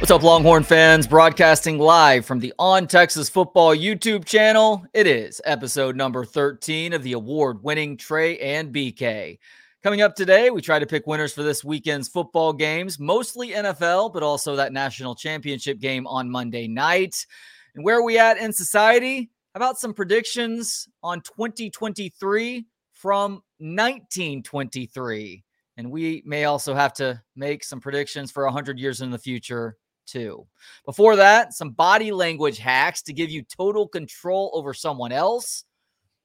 [0.00, 1.06] What's up, Longhorn fans?
[1.06, 4.84] Broadcasting live from the On Texas Football YouTube channel.
[4.92, 9.38] It is episode number 13 of the award winning Trey and BK.
[9.84, 14.12] Coming up today, we try to pick winners for this weekend's football games, mostly NFL,
[14.12, 17.24] but also that national championship game on Monday night.
[17.76, 19.30] And where are we at in society?
[19.54, 25.44] How about some predictions on 2023 from 1923?
[25.76, 29.76] And we may also have to make some predictions for 100 years in the future
[30.06, 30.46] too.
[30.84, 35.64] Before that, some body language hacks to give you total control over someone else.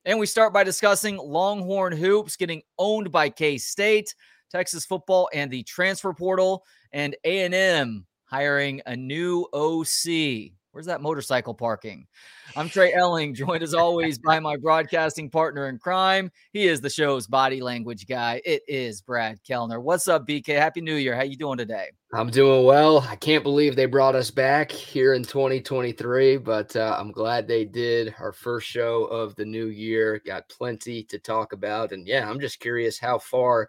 [0.05, 4.15] And we start by discussing Longhorn Hoops getting owned by K-State,
[4.51, 10.53] Texas football and the transfer portal, and A&M hiring a new OC.
[10.79, 12.07] Where's that motorcycle parking?
[12.55, 16.31] I'm Trey Elling, joined as always by my broadcasting partner in crime.
[16.53, 18.41] He is the show's body language guy.
[18.45, 19.81] It is Brad Kellner.
[19.81, 20.57] What's up, BK?
[20.57, 21.17] Happy New Year.
[21.17, 21.89] How you doing today?
[22.13, 23.05] I'm doing well.
[23.09, 27.65] I can't believe they brought us back here in 2023, but uh, I'm glad they
[27.65, 28.15] did.
[28.17, 32.39] Our first show of the new year got plenty to talk about, and yeah, I'm
[32.39, 33.67] just curious how far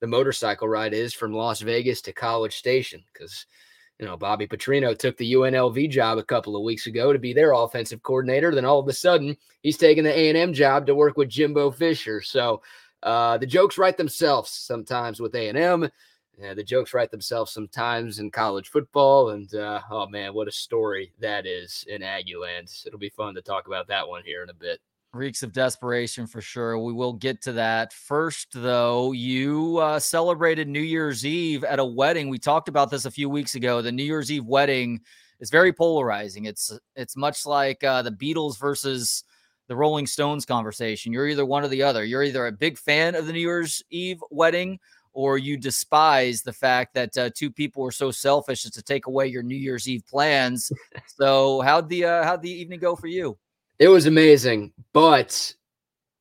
[0.00, 3.44] the motorcycle ride is from Las Vegas to College Station because
[3.98, 7.32] you know, Bobby Petrino took the UNLV job a couple of weeks ago to be
[7.32, 8.54] their offensive coordinator.
[8.54, 12.20] Then all of a sudden, he's taking the A&M job to work with Jimbo Fisher.
[12.20, 12.62] So
[13.04, 15.88] uh, the jokes write themselves sometimes with A&M.
[16.36, 19.30] The jokes write themselves sometimes in college football.
[19.30, 22.84] And uh, oh man, what a story that is in Aggieland.
[22.84, 24.80] It'll be fun to talk about that one here in a bit
[25.14, 26.78] reeks of desperation for sure.
[26.78, 27.92] We will get to that.
[27.92, 32.28] First, though, you uh, celebrated New Year's Eve at a wedding.
[32.28, 33.82] We talked about this a few weeks ago.
[33.82, 35.00] The New Year's Eve wedding
[35.40, 36.44] is very polarizing.
[36.44, 39.24] It's it's much like uh, the Beatles versus
[39.68, 41.12] the Rolling Stones conversation.
[41.12, 42.04] You're either one or the other.
[42.04, 44.78] You're either a big fan of the New Year's Eve wedding
[45.14, 49.06] or you despise the fact that uh, two people were so selfish as to take
[49.06, 50.70] away your New Year's Eve plans.
[51.06, 53.38] so how'd the uh, how'd the evening go for you?
[53.78, 55.54] It was amazing, but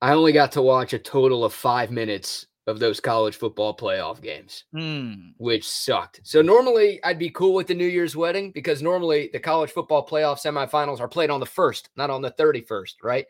[0.02, 4.22] I only got to watch a total of five minutes of those college football playoff
[4.22, 5.34] games, mm.
[5.38, 6.22] which sucked.
[6.24, 10.06] So normally I'd be cool with the New Year's wedding because normally the college football
[10.08, 13.25] playoff semifinals are played on the first, not on the 31st, right?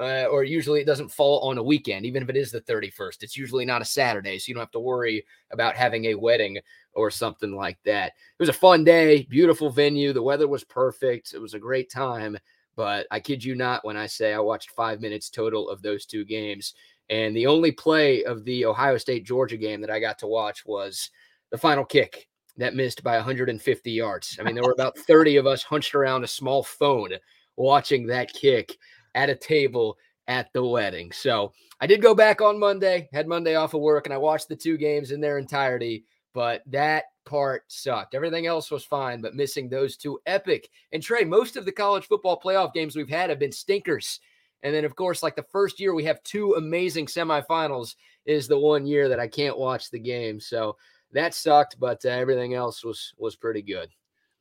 [0.00, 3.22] Uh, or usually it doesn't fall on a weekend, even if it is the 31st.
[3.22, 6.58] It's usually not a Saturday, so you don't have to worry about having a wedding
[6.94, 8.08] or something like that.
[8.08, 10.12] It was a fun day, beautiful venue.
[10.12, 11.34] The weather was perfect.
[11.34, 12.36] It was a great time.
[12.76, 16.06] But I kid you not when I say I watched five minutes total of those
[16.06, 16.74] two games.
[17.10, 20.64] And the only play of the Ohio State Georgia game that I got to watch
[20.64, 21.10] was
[21.50, 24.38] the final kick that missed by 150 yards.
[24.38, 27.10] I mean, there were about 30 of us hunched around a small phone
[27.56, 28.76] watching that kick
[29.14, 29.96] at a table
[30.28, 31.12] at the wedding.
[31.12, 34.48] So I did go back on Monday, had Monday off of work, and I watched
[34.48, 36.04] the two games in their entirety.
[36.34, 38.14] But that part sucked.
[38.14, 40.68] Everything else was fine, but missing those two epic.
[40.92, 44.20] And Trey, most of the college football playoff games we've had have been stinkers.
[44.62, 48.58] And then, of course, like the first year we have two amazing semifinals is the
[48.58, 50.40] one year that I can't watch the game.
[50.40, 50.76] So
[51.12, 53.90] that sucked, but uh, everything else was was pretty good.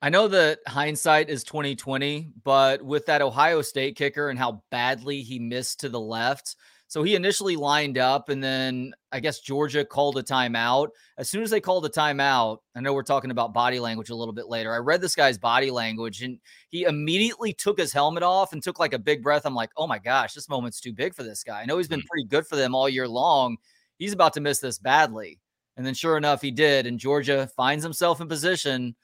[0.03, 5.21] I know that hindsight is 2020, but with that Ohio State kicker and how badly
[5.21, 6.55] he missed to the left,
[6.91, 10.89] so he initially lined up, and then I guess Georgia called a timeout.
[11.17, 14.15] As soon as they called a timeout, I know we're talking about body language a
[14.15, 14.73] little bit later.
[14.73, 16.37] I read this guy's body language, and
[16.67, 19.45] he immediately took his helmet off and took like a big breath.
[19.45, 21.61] I'm like, oh my gosh, this moment's too big for this guy.
[21.61, 22.07] I know he's been mm.
[22.07, 23.55] pretty good for them all year long.
[23.97, 25.39] He's about to miss this badly.
[25.77, 26.87] And then sure enough, he did.
[26.87, 28.97] And Georgia finds himself in position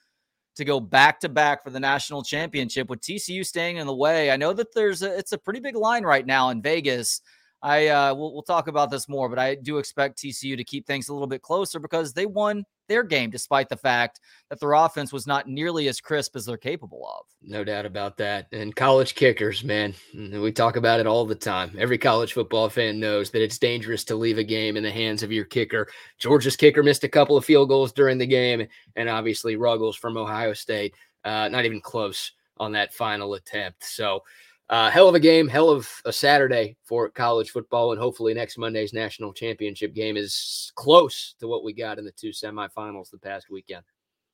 [0.56, 4.30] to go back to back for the national championship with TCU staying in the way.
[4.30, 7.22] I know that there's a, it's a pretty big line right now in Vegas
[7.62, 10.86] I uh, we'll, we'll talk about this more, but I do expect TCU to keep
[10.86, 14.72] things a little bit closer because they won their game despite the fact that their
[14.72, 17.26] offense was not nearly as crisp as they're capable of.
[17.42, 18.46] No doubt about that.
[18.52, 21.76] And college kickers, man, we talk about it all the time.
[21.78, 25.22] Every college football fan knows that it's dangerous to leave a game in the hands
[25.22, 25.88] of your kicker.
[26.18, 28.66] Georgia's kicker missed a couple of field goals during the game,
[28.96, 30.94] and obviously Ruggles from Ohio State,
[31.24, 33.84] uh, not even close on that final attempt.
[33.84, 34.22] So
[34.70, 38.58] uh, hell of a game, hell of a Saturday for college football, and hopefully next
[38.58, 43.18] Monday's national championship game is close to what we got in the two semifinals the
[43.18, 43.84] past weekend.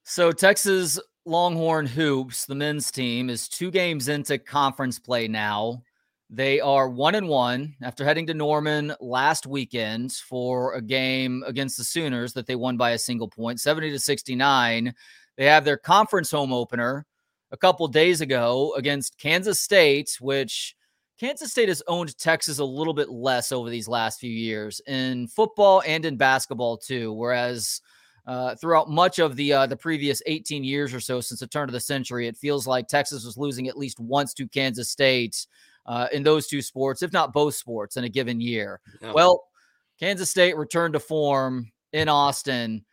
[0.02, 5.82] So Texas Longhorn Hoops, the men's team, is two games into conference play now.
[6.30, 11.78] They are one and one after heading to Norman last weekend for a game against
[11.78, 14.94] the Sooners that they won by a single point, 70 to 69.
[15.36, 17.06] They have their conference home opener
[17.54, 20.74] a couple days ago against Kansas State, which
[21.20, 25.28] Kansas State has owned Texas a little bit less over these last few years in
[25.28, 27.12] football and in basketball too.
[27.12, 27.80] Whereas
[28.26, 31.68] uh, throughout much of the uh, the previous 18 years or so since the turn
[31.68, 35.46] of the century, it feels like Texas was losing at least once to Kansas State
[35.86, 38.80] uh, in those two sports, if not both sports, in a given year.
[39.14, 39.44] Well,
[40.00, 42.84] Kansas State returned to form in Austin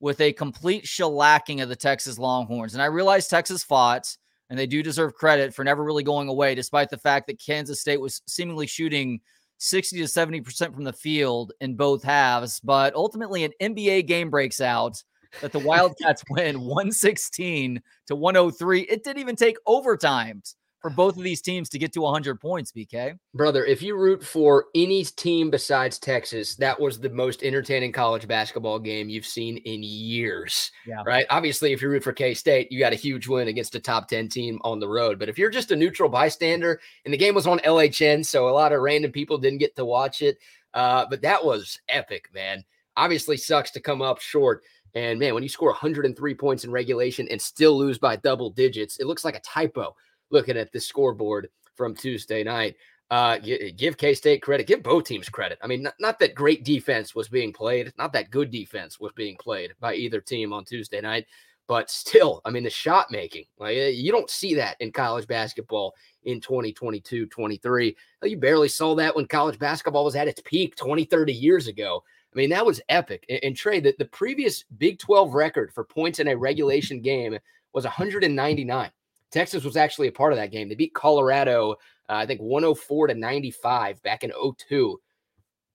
[0.00, 4.16] with a complete shellacking of the Texas Longhorns, and I realize Texas fought.
[4.50, 7.82] And they do deserve credit for never really going away, despite the fact that Kansas
[7.82, 9.20] State was seemingly shooting
[9.58, 12.58] 60 to 70% from the field in both halves.
[12.60, 15.02] But ultimately, an NBA game breaks out
[15.42, 18.80] that the Wildcats win 116 to 103.
[18.80, 22.72] It didn't even take overtimes for both of these teams to get to 100 points,
[22.72, 23.18] BK.
[23.34, 28.28] Brother, if you root for any team besides Texas, that was the most entertaining college
[28.28, 30.70] basketball game you've seen in years.
[30.86, 31.02] Yeah.
[31.04, 31.26] Right.
[31.30, 34.08] Obviously, if you root for K State, you got a huge win against a top
[34.08, 35.18] 10 team on the road.
[35.18, 38.50] But if you're just a neutral bystander, and the game was on LHN, so a
[38.50, 40.38] lot of random people didn't get to watch it.
[40.74, 42.64] Uh, but that was epic, man.
[42.96, 44.62] Obviously, sucks to come up short.
[44.94, 48.98] And man, when you score 103 points in regulation and still lose by double digits,
[48.98, 49.94] it looks like a typo
[50.30, 52.76] looking at the scoreboard from Tuesday night.
[53.10, 55.58] Uh, give K State credit, give both teams credit.
[55.62, 59.12] I mean, not, not, that great defense was being played, not that good defense was
[59.12, 61.24] being played by either team on Tuesday night,
[61.68, 65.26] but still, I mean, the shot making, like eh, you don't see that in college
[65.26, 65.94] basketball
[66.24, 67.96] in 2022 23.
[68.24, 72.02] You barely saw that when college basketball was at its peak 20, 30 years ago.
[72.32, 73.24] I mean, that was epic.
[73.28, 77.38] And, and Trey, the, the previous Big 12 record for points in a regulation game
[77.72, 78.90] was 199.
[79.30, 80.68] Texas was actually a part of that game.
[80.68, 81.74] They beat Colorado, uh,
[82.14, 85.00] I think 104 to 95 back in 02.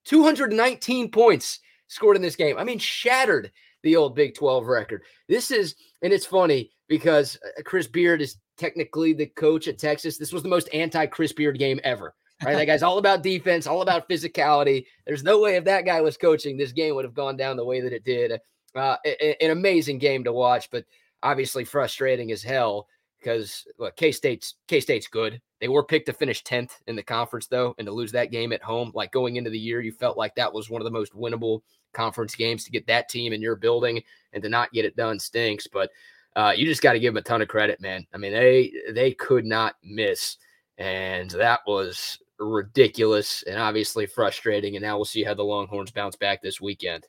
[0.05, 2.57] 219 points scored in this game.
[2.57, 3.51] I mean, shattered
[3.83, 5.03] the old Big 12 record.
[5.27, 10.17] This is, and it's funny because uh, Chris Beard is technically the coach at Texas.
[10.17, 12.15] This was the most anti Chris Beard game ever.
[12.43, 14.85] Right, that guy's all about defense, all about physicality.
[15.05, 17.63] There's no way if that guy was coaching, this game would have gone down the
[17.63, 18.37] way that it did.
[18.75, 18.97] Uh,
[19.39, 20.83] an amazing game to watch, but
[21.21, 22.87] obviously frustrating as hell
[23.23, 25.41] because look, K State's K State's good.
[25.59, 28.51] They were picked to finish 10th in the conference though, and to lose that game
[28.51, 30.91] at home, like going into the year, you felt like that was one of the
[30.91, 31.61] most winnable
[31.93, 34.01] conference games to get that team in your building
[34.33, 35.67] and to not get it done stinks.
[35.67, 35.89] But
[36.35, 38.05] uh, you just got to give them a ton of credit, man.
[38.13, 40.37] I mean, they they could not miss,
[40.77, 44.75] and that was ridiculous and obviously frustrating.
[44.75, 47.07] And now we'll see how the Longhorns bounce back this weekend.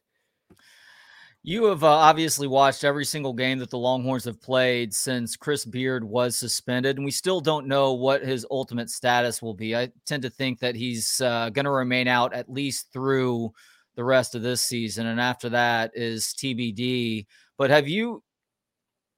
[1.46, 5.66] You have uh, obviously watched every single game that the Longhorns have played since Chris
[5.66, 9.76] Beard was suspended, and we still don't know what his ultimate status will be.
[9.76, 13.52] I tend to think that he's uh, going to remain out at least through
[13.94, 17.26] the rest of this season, and after that is TBD.
[17.58, 18.22] But have you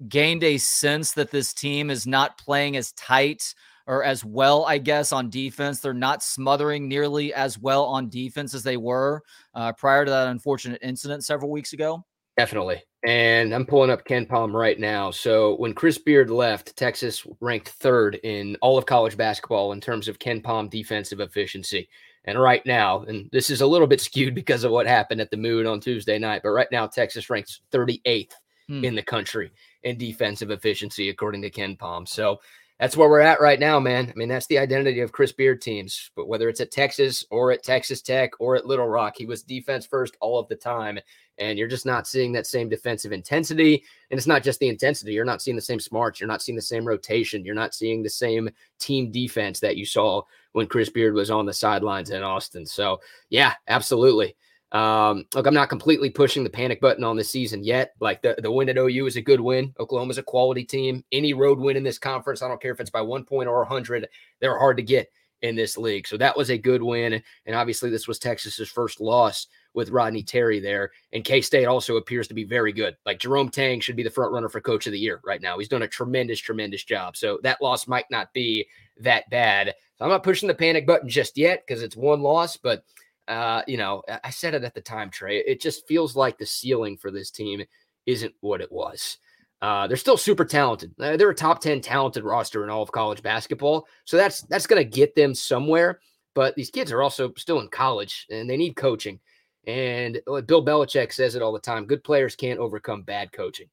[0.08, 3.54] gained a sense that this team is not playing as tight
[3.86, 5.78] or as well, I guess, on defense?
[5.78, 9.22] They're not smothering nearly as well on defense as they were
[9.54, 12.04] uh, prior to that unfortunate incident several weeks ago.
[12.36, 12.82] Definitely.
[13.06, 15.10] And I'm pulling up KenPom right now.
[15.10, 20.08] So when Chris Beard left, Texas ranked third in all of college basketball in terms
[20.08, 21.88] of KenPom defensive efficiency.
[22.24, 25.30] And right now, and this is a little bit skewed because of what happened at
[25.30, 28.32] the Moody on Tuesday night, but right now Texas ranks 38th
[28.68, 28.84] hmm.
[28.84, 29.52] in the country
[29.84, 32.08] in defensive efficiency according to KenPom.
[32.08, 32.40] So
[32.78, 34.10] that's where we're at right now, man.
[34.10, 36.10] I mean, that's the identity of Chris Beard teams.
[36.14, 39.42] But whether it's at Texas or at Texas Tech or at Little Rock, he was
[39.42, 40.98] defense first all of the time.
[41.38, 43.82] And you're just not seeing that same defensive intensity.
[44.10, 45.12] And it's not just the intensity.
[45.12, 46.20] You're not seeing the same smarts.
[46.20, 47.44] You're not seeing the same rotation.
[47.44, 50.22] You're not seeing the same team defense that you saw
[50.52, 52.66] when Chris Beard was on the sidelines in Austin.
[52.66, 54.36] So, yeah, absolutely.
[54.72, 57.92] Um, look, I'm not completely pushing the panic button on this season yet.
[58.00, 59.72] Like the, the win at OU is a good win.
[59.78, 61.04] Oklahoma's a quality team.
[61.12, 63.62] Any road win in this conference, I don't care if it's by one point or
[63.62, 64.08] a hundred,
[64.40, 65.08] they're hard to get
[65.42, 66.06] in this league.
[66.08, 67.22] So that was a good win.
[67.44, 70.90] And obviously, this was Texas's first loss with Rodney Terry there.
[71.12, 72.96] And K State also appears to be very good.
[73.04, 75.58] Like Jerome Tang should be the front runner for coach of the year right now.
[75.58, 77.16] He's done a tremendous, tremendous job.
[77.16, 78.66] So that loss might not be
[78.98, 79.74] that bad.
[79.96, 82.84] So I'm not pushing the panic button just yet because it's one loss, but
[83.28, 85.38] uh, you know, I said it at the time, Trey.
[85.38, 87.62] It just feels like the ceiling for this team
[88.06, 89.18] isn't what it was.
[89.62, 90.92] Uh, they're still super talented.
[91.00, 93.86] Uh, they're a top 10 talented roster in all of college basketball.
[94.04, 96.00] So that's that's going to get them somewhere.
[96.34, 99.18] But these kids are also still in college and they need coaching.
[99.66, 103.68] And Bill Belichick says it all the time good players can't overcome bad coaching.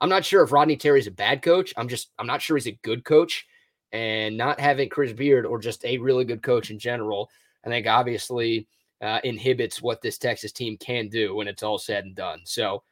[0.00, 1.72] I'm not sure if Rodney Terry's a bad coach.
[1.76, 3.46] I'm just, I'm not sure he's a good coach.
[3.90, 7.30] And not having Chris Beard or just a really good coach in general,
[7.64, 8.68] I think obviously
[9.00, 12.40] uh, inhibits what this Texas team can do when it's all said and done.
[12.44, 12.82] So,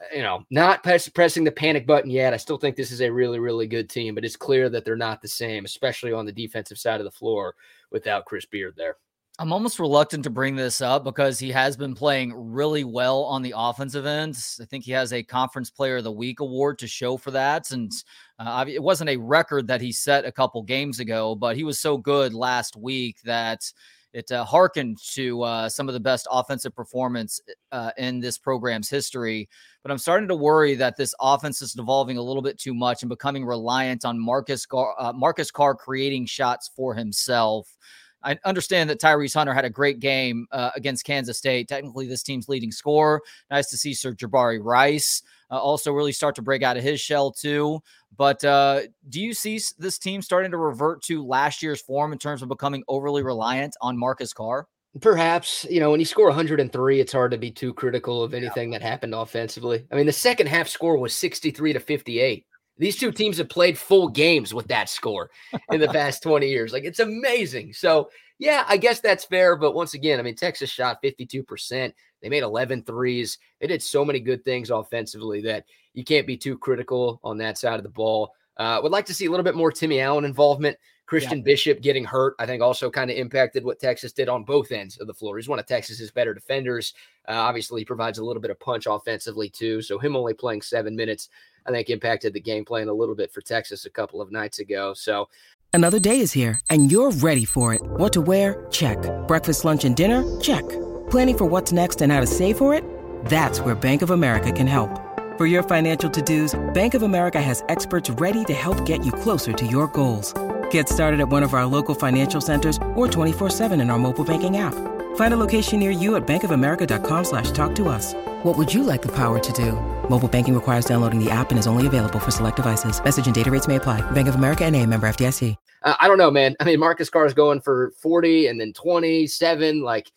[0.00, 2.34] uh, you know, not press, pressing the panic button yet.
[2.34, 4.96] I still think this is a really, really good team, but it's clear that they're
[4.96, 7.54] not the same, especially on the defensive side of the floor
[7.90, 8.96] without Chris Beard there.
[9.40, 13.40] I'm almost reluctant to bring this up because he has been playing really well on
[13.40, 14.36] the offensive end.
[14.60, 17.70] I think he has a Conference Player of the Week award to show for that.
[17.70, 17.90] And
[18.38, 21.80] uh, it wasn't a record that he set a couple games ago, but he was
[21.80, 23.72] so good last week that
[24.12, 27.40] it uh, harkened to uh, some of the best offensive performance
[27.72, 29.48] uh, in this program's history.
[29.82, 33.02] But I'm starting to worry that this offense is devolving a little bit too much
[33.02, 37.76] and becoming reliant on Marcus Gar- uh, Marcus Carr creating shots for himself.
[38.22, 41.68] I understand that Tyrese Hunter had a great game uh, against Kansas State.
[41.68, 43.22] Technically, this team's leading scorer.
[43.50, 47.32] Nice to see Sir'Jabari Rice uh, also really start to break out of his shell
[47.32, 47.80] too.
[48.16, 52.18] But uh, do you see this team starting to revert to last year's form in
[52.18, 54.66] terms of becoming overly reliant on Marcus Carr?
[55.00, 58.72] Perhaps, you know, when you score 103, it's hard to be too critical of anything
[58.72, 58.78] yeah.
[58.78, 59.86] that happened offensively.
[59.92, 62.44] I mean, the second half score was 63 to 58.
[62.76, 65.30] These two teams have played full games with that score
[65.70, 66.72] in the past 20 years.
[66.72, 67.72] Like it's amazing.
[67.74, 69.54] So, yeah, I guess that's fair.
[69.54, 71.92] But once again, I mean, Texas shot 52%.
[72.22, 73.38] They made 11 threes.
[73.60, 77.58] They did so many good things offensively that you can't be too critical on that
[77.58, 78.34] side of the ball.
[78.56, 80.76] Uh, would like to see a little bit more Timmy Allen involvement.
[81.06, 81.44] Christian yeah.
[81.44, 84.96] Bishop getting hurt, I think, also kind of impacted what Texas did on both ends
[85.00, 85.38] of the floor.
[85.38, 86.94] He's one of Texas's better defenders.
[87.28, 89.82] Uh, obviously, he provides a little bit of punch offensively, too.
[89.82, 91.28] So, him only playing seven minutes
[91.66, 94.58] I think impacted the game plan a little bit for Texas a couple of nights
[94.58, 94.94] ago.
[94.94, 95.28] So
[95.72, 97.82] another day is here and you're ready for it.
[97.82, 98.66] What to wear?
[98.70, 98.98] Check.
[99.26, 100.24] Breakfast, lunch, and dinner?
[100.40, 100.64] Check.
[101.10, 102.84] Planning for what's next and how to save for it?
[103.24, 104.90] That's where Bank of America can help.
[105.38, 109.52] For your financial to-dos, Bank of America has experts ready to help get you closer
[109.52, 110.34] to your goals.
[110.70, 114.58] Get started at one of our local financial centers or 24-7 in our mobile banking
[114.58, 114.74] app.
[115.16, 118.14] Find a location near you at bankofamerica.com slash talk to us.
[118.44, 119.72] What would you like the power to do?
[120.08, 123.02] Mobile banking requires downloading the app and is only available for select devices.
[123.02, 124.08] Message and data rates may apply.
[124.12, 125.56] Bank of America and a member FDIC.
[125.82, 126.56] Uh, I don't know, man.
[126.60, 129.80] I mean, Marcus Carr is going for 40 and then 27.
[129.80, 130.12] Like,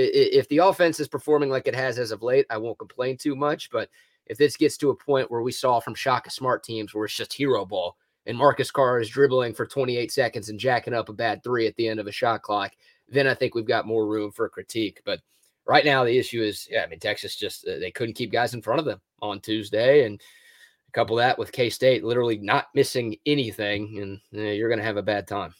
[0.00, 3.34] if the offense is performing like it has as of late, I won't complain too
[3.34, 3.70] much.
[3.70, 3.88] But
[4.26, 7.16] if this gets to a point where we saw from Shaka Smart teams where it's
[7.16, 7.96] just hero ball
[8.28, 11.74] and Marcus Carr is dribbling for 28 seconds and jacking up a bad three at
[11.76, 12.72] the end of a shot clock,
[13.08, 15.00] then I think we've got more room for critique.
[15.06, 15.20] But
[15.64, 18.52] right now, the issue is, yeah, I mean, Texas just uh, they couldn't keep guys
[18.52, 20.20] in front of them on Tuesday, and
[20.88, 24.98] a couple that with K State literally not missing anything, and you're going to have
[24.98, 25.54] a bad time.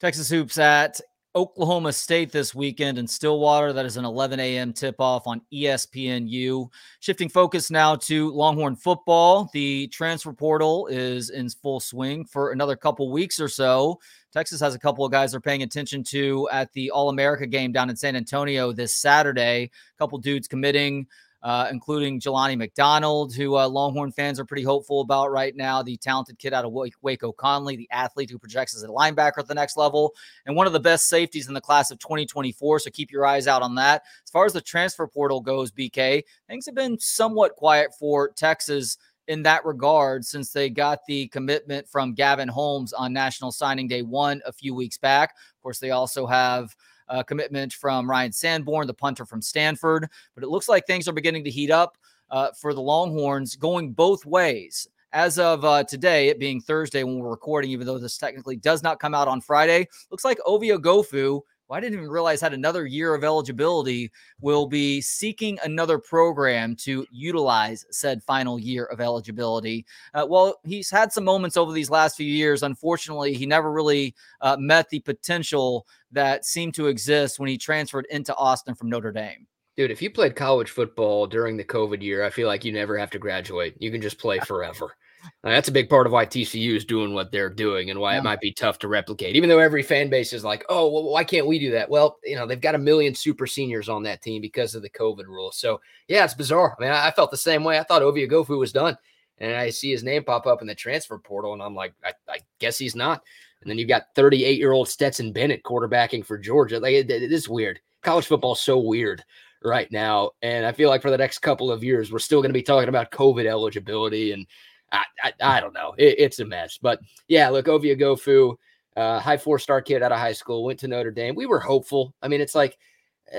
[0.00, 1.00] Texas hoops at
[1.38, 3.72] Oklahoma State this weekend in Stillwater.
[3.72, 4.72] That is an 11 a.m.
[4.72, 6.68] tip off on ESPNU.
[6.98, 9.48] Shifting focus now to Longhorn football.
[9.52, 14.00] The transfer portal is in full swing for another couple weeks or so.
[14.32, 17.70] Texas has a couple of guys they're paying attention to at the All America game
[17.70, 19.70] down in San Antonio this Saturday.
[19.94, 21.06] A couple dudes committing
[21.42, 25.82] uh, including Jelani McDonald, who uh, Longhorn fans are pretty hopeful about right now.
[25.82, 29.46] The talented kid out of Waco Connally, the athlete who projects as a linebacker at
[29.46, 30.14] the next level,
[30.46, 32.80] and one of the best safeties in the class of 2024.
[32.80, 34.02] So keep your eyes out on that.
[34.24, 38.98] As far as the transfer portal goes, BK, things have been somewhat quiet for Texas
[39.28, 44.02] in that regard since they got the commitment from Gavin Holmes on National Signing Day
[44.02, 45.30] one a few weeks back.
[45.30, 46.74] Of course, they also have
[47.08, 50.08] uh, commitment from Ryan Sanborn, the punter from Stanford.
[50.34, 51.96] But it looks like things are beginning to heat up
[52.30, 54.88] uh, for the Longhorns going both ways.
[55.12, 58.82] As of uh, today, it being Thursday when we're recording, even though this technically does
[58.82, 62.54] not come out on Friday, looks like Ovie Oghoufo well, I didn't even realize had
[62.54, 64.10] another year of eligibility,
[64.40, 69.84] will be seeking another program to utilize said final year of eligibility.
[70.14, 72.62] Uh, well, he's had some moments over these last few years.
[72.62, 78.06] Unfortunately, he never really uh, met the potential that seemed to exist when he transferred
[78.10, 79.46] into Austin from Notre Dame.
[79.76, 82.98] Dude, if you played college football during the COVID year, I feel like you never
[82.98, 83.76] have to graduate.
[83.78, 84.96] You can just play forever.
[85.42, 88.18] That's a big part of why TCU is doing what they're doing and why yeah.
[88.18, 89.36] it might be tough to replicate.
[89.36, 92.18] Even though every fan base is like, "Oh, well, why can't we do that?" Well,
[92.24, 95.26] you know, they've got a million super seniors on that team because of the COVID
[95.26, 95.52] rule.
[95.52, 96.76] So, yeah, it's bizarre.
[96.78, 97.78] I mean, I, felt the same way.
[97.78, 98.96] I thought Ovie Gofu was done,
[99.38, 102.12] and I see his name pop up in the transfer portal, and I'm like, I,
[102.28, 103.22] I guess he's not.
[103.62, 106.80] And then you've got 38 year old Stetson Bennett quarterbacking for Georgia.
[106.80, 107.80] Like, it, it is weird.
[108.02, 109.24] College football is so weird
[109.64, 112.50] right now, and I feel like for the next couple of years, we're still going
[112.50, 114.46] to be talking about COVID eligibility and
[114.92, 115.94] I, I, I don't know.
[115.98, 116.78] It, it's a mess.
[116.80, 118.56] But yeah, look, Ovie Oghoufo,
[118.96, 121.34] uh, high four star kid out of high school, went to Notre Dame.
[121.34, 122.14] We were hopeful.
[122.22, 122.78] I mean, it's like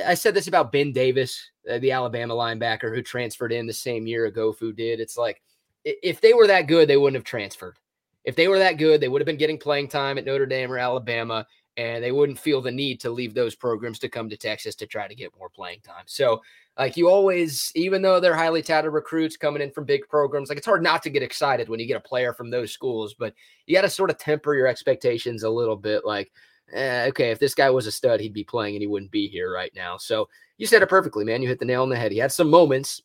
[0.06, 4.08] I said this about Ben Davis, uh, the Alabama linebacker who transferred in the same
[4.08, 5.00] year Gofu did.
[5.00, 5.42] It's like
[5.84, 7.78] if they were that good, they wouldn't have transferred.
[8.24, 10.72] If they were that good, they would have been getting playing time at Notre Dame
[10.72, 14.38] or Alabama, and they wouldn't feel the need to leave those programs to come to
[14.38, 16.04] Texas to try to get more playing time.
[16.06, 16.42] So
[16.80, 20.58] like you always, even though they're highly touted recruits coming in from big programs, like
[20.58, 23.34] it's hard not to get excited when you get a player from those schools, but
[23.68, 26.06] you got to sort of temper your expectations a little bit.
[26.06, 26.32] Like
[26.74, 29.28] eh, okay, if this guy was a stud, he'd be playing and he wouldn't be
[29.28, 29.98] here right now.
[29.98, 31.42] So you said it perfectly, man.
[31.42, 32.12] You hit the nail on the head.
[32.12, 33.02] He had some moments,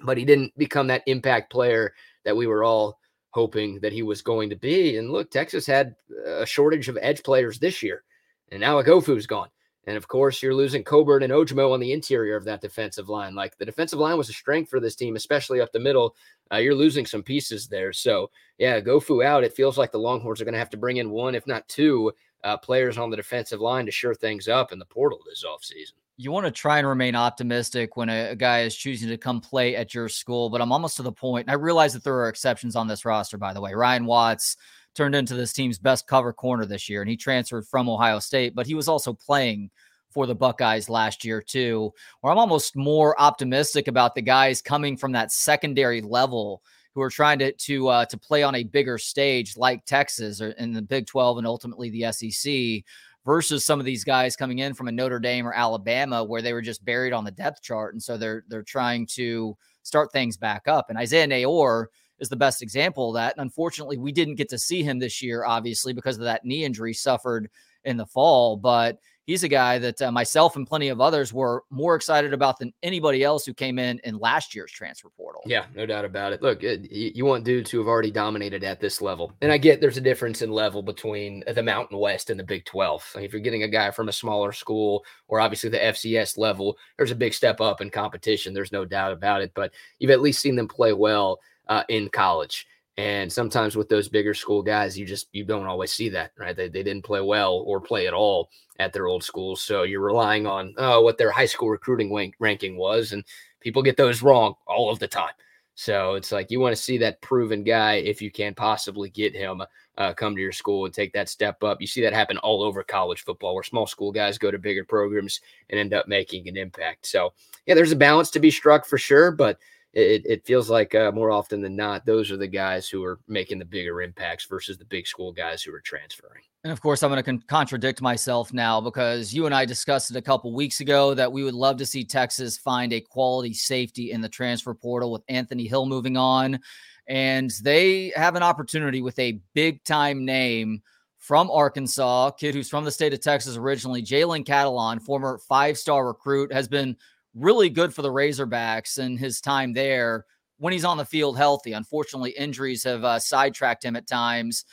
[0.00, 1.94] but he didn't become that impact player
[2.24, 2.98] that we were all
[3.30, 4.96] hoping that he was going to be.
[4.96, 5.94] And look, Texas had
[6.26, 8.04] a shortage of edge players this year,
[8.50, 9.48] and now Ogofu's gone.
[9.88, 13.34] And of course, you're losing Coburn and Ojomo on the interior of that defensive line.
[13.34, 16.14] Like the defensive line was a strength for this team, especially up the middle.
[16.52, 17.94] Uh, you're losing some pieces there.
[17.94, 19.44] So, yeah, Gofu out.
[19.44, 21.66] It feels like the Longhorns are going to have to bring in one, if not
[21.68, 22.12] two,
[22.44, 25.94] uh, players on the defensive line to shore things up in the portal this offseason
[26.20, 29.40] you want to try and remain optimistic when a, a, guy is choosing to come
[29.40, 31.46] play at your school, but I'm almost to the point.
[31.46, 33.72] And I realize that there are exceptions on this roster, by the way.
[33.72, 34.56] Ryan Watts
[34.94, 38.54] turned into this team's best cover corner this year, and he transferred from Ohio State,
[38.54, 39.70] but he was also playing
[40.10, 41.92] for the Buckeyes last year, too.
[42.20, 46.62] Where I'm almost more optimistic about the guys coming from that secondary level
[46.94, 50.50] who are trying to to uh, to play on a bigger stage like Texas or
[50.52, 52.84] in the Big 12 and ultimately the SEC
[53.24, 56.52] versus some of these guys coming in from a Notre Dame or Alabama where they
[56.52, 57.94] were just buried on the depth chart.
[57.94, 60.86] And so they're they're trying to start things back up.
[60.88, 61.86] And Isaiah Neyor
[62.20, 63.34] is the best example of that.
[63.36, 66.64] And unfortunately, we didn't get to see him this year, obviously, because of that knee
[66.64, 67.50] injury suffered
[67.84, 68.56] in the fall.
[68.56, 68.98] But
[69.28, 72.72] he's a guy that uh, myself and plenty of others were more excited about than
[72.82, 75.42] anybody else who came in in last year's transfer portal.
[75.44, 76.40] Yeah, no doubt about it.
[76.40, 79.34] Look, it, you want dudes who have already dominated at this level.
[79.42, 82.64] And I get there's a difference in level between the Mountain West and the Big
[82.64, 83.12] 12.
[83.14, 86.78] Like if you're getting a guy from a smaller school or obviously the FCS level,
[86.96, 88.54] there's a big step up in competition.
[88.54, 89.52] There's no doubt about it.
[89.54, 92.66] But you've at least seen them play well uh, in college.
[92.96, 96.56] And sometimes with those bigger school guys, you just you don't always see that, right?
[96.56, 99.62] They, they didn't play well or play at all at their old schools.
[99.62, 103.24] So you're relying on uh, what their high school recruiting rank, ranking was, and
[103.60, 105.34] people get those wrong all of the time.
[105.76, 109.32] So it's like you want to see that proven guy if you can possibly get
[109.32, 109.62] him
[109.96, 111.80] uh, come to your school and take that step up.
[111.80, 114.84] You see that happen all over college football, where small school guys go to bigger
[114.84, 117.06] programs and end up making an impact.
[117.06, 117.32] So
[117.66, 119.60] yeah, there's a balance to be struck for sure, but
[119.92, 123.18] it, it feels like uh, more often than not, those are the guys who are
[123.26, 126.42] making the bigger impacts versus the big school guys who are transferring.
[126.64, 130.10] And of course, I'm going to con- contradict myself now because you and I discussed
[130.10, 133.54] it a couple weeks ago that we would love to see Texas find a quality
[133.54, 136.60] safety in the transfer portal with Anthony Hill moving on.
[137.06, 140.82] And they have an opportunity with a big time name
[141.16, 146.06] from Arkansas, kid who's from the state of Texas originally, Jalen Catalon, former five star
[146.06, 146.96] recruit, has been
[147.38, 150.24] really good for the Razorbacks and his time there
[150.58, 151.72] when he's on the field healthy.
[151.72, 154.64] Unfortunately, injuries have uh, sidetracked him at times.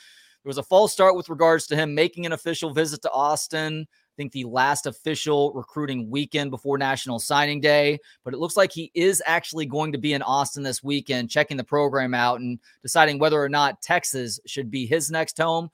[0.42, 3.86] There was a false start with regards to him making an official visit to Austin.
[3.90, 8.72] I think the last official recruiting weekend before National Signing Day, but it looks like
[8.72, 12.58] he is actually going to be in Austin this weekend, checking the program out and
[12.82, 15.68] deciding whether or not Texas should be his next home.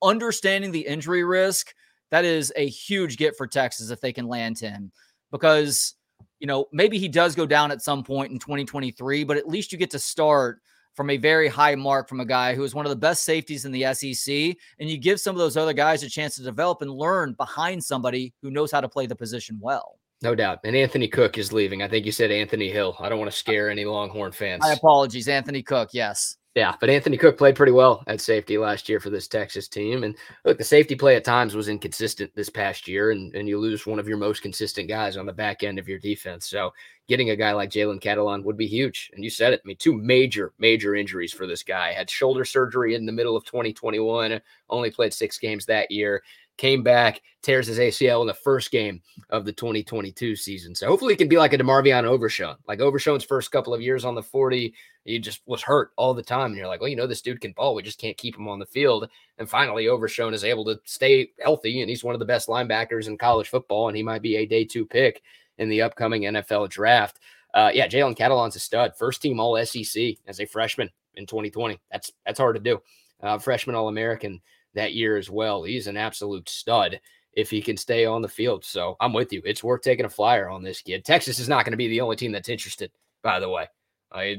[0.00, 1.74] Understanding the injury risk,
[2.10, 4.92] that is a huge get for Texas if they can land him
[5.32, 5.94] because
[6.40, 9.72] you know, maybe he does go down at some point in 2023, but at least
[9.72, 10.60] you get to start
[10.94, 13.64] from a very high mark from a guy who is one of the best safeties
[13.64, 14.56] in the SEC.
[14.80, 17.84] And you give some of those other guys a chance to develop and learn behind
[17.84, 19.98] somebody who knows how to play the position well.
[20.22, 20.58] No doubt.
[20.64, 21.82] And Anthony Cook is leaving.
[21.82, 22.96] I think you said Anthony Hill.
[22.98, 24.62] I don't want to scare any Longhorn fans.
[24.62, 25.28] My apologies.
[25.28, 25.90] Anthony Cook.
[25.92, 26.37] Yes.
[26.54, 30.02] Yeah, but Anthony Cook played pretty well at safety last year for this Texas team.
[30.02, 33.58] And look, the safety play at times was inconsistent this past year, and, and you
[33.58, 36.48] lose one of your most consistent guys on the back end of your defense.
[36.48, 36.72] So
[37.06, 39.10] getting a guy like Jalen Catalon would be huge.
[39.14, 39.60] And you said it.
[39.64, 41.92] I mean, two major, major injuries for this guy.
[41.92, 46.22] Had shoulder surgery in the middle of 2021, only played six games that year
[46.58, 50.74] came back, tears his ACL in the first game of the 2022 season.
[50.74, 52.56] So hopefully he can be like a DeMarvion Overshown.
[52.66, 56.22] Like Overshown's first couple of years on the 40, he just was hurt all the
[56.22, 56.50] time.
[56.50, 57.74] And you're like, well, you know, this dude can ball.
[57.74, 59.08] We just can't keep him on the field.
[59.38, 63.06] And finally, Overshown is able to stay healthy, and he's one of the best linebackers
[63.06, 65.22] in college football, and he might be a day two pick
[65.58, 67.20] in the upcoming NFL draft.
[67.54, 71.80] Uh, yeah, Jalen Catalon's a stud, first team All SEC as a freshman in 2020.
[71.90, 72.82] That's that's hard to do.
[73.22, 74.40] Uh, freshman All American
[74.74, 75.62] that year as well.
[75.62, 77.00] He's an absolute stud
[77.32, 78.64] if he can stay on the field.
[78.64, 79.42] So I'm with you.
[79.44, 81.04] It's worth taking a flyer on this kid.
[81.04, 82.90] Texas is not going to be the only team that's interested,
[83.22, 83.68] by the way.
[84.10, 84.36] Uh,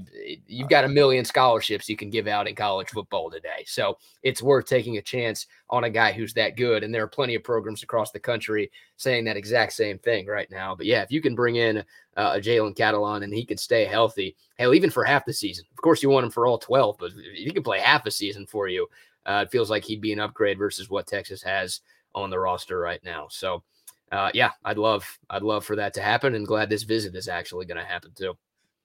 [0.48, 3.64] you've got a million scholarships you can give out in college football today.
[3.68, 6.84] So it's worth taking a chance on a guy who's that good.
[6.84, 10.50] And there are plenty of programs across the country saying that exact same thing right
[10.50, 10.74] now.
[10.74, 11.78] But yeah, if you can bring in
[12.18, 15.66] uh, a Jalen Catalon and he can stay healthy, hell, even for half the season,
[15.72, 18.48] of course, you want him for all 12, but he can play half a season
[18.48, 18.88] for you,
[19.26, 21.82] uh, it feels like he'd be an upgrade versus what Texas has
[22.16, 23.28] on the roster right now.
[23.30, 23.64] So,
[24.12, 27.28] uh, yeah, I'd love, I'd love for that to happen, and glad this visit is
[27.28, 28.34] actually going to happen too.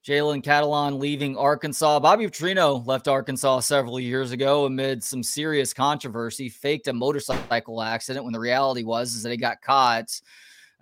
[0.07, 1.99] Jalen Catalon leaving Arkansas.
[2.01, 6.51] Bobby Petrino left Arkansas several years ago amid some serious controversy.
[6.51, 10.20] Faked a motorcycle accident when the reality was is that he got caught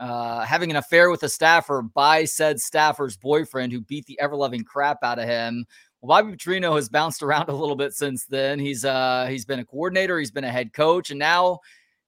[0.03, 4.35] uh, having an affair with a staffer by said staffer's boyfriend who beat the ever
[4.35, 5.65] loving crap out of him.
[6.03, 8.59] Bobby Petrino has bounced around a little bit since then.
[8.59, 11.61] He's uh, he's been a coordinator, he's been a head coach, and now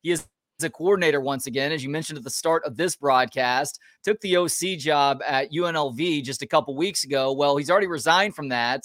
[0.03, 0.27] he is
[0.63, 4.37] a coordinator once again, as you mentioned at the start of this broadcast, took the
[4.37, 7.33] OC job at UNLV just a couple weeks ago.
[7.33, 8.85] Well, he's already resigned from that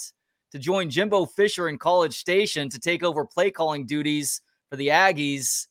[0.52, 4.88] to join Jimbo Fisher in College Station to take over play calling duties for the
[4.88, 5.68] Aggies.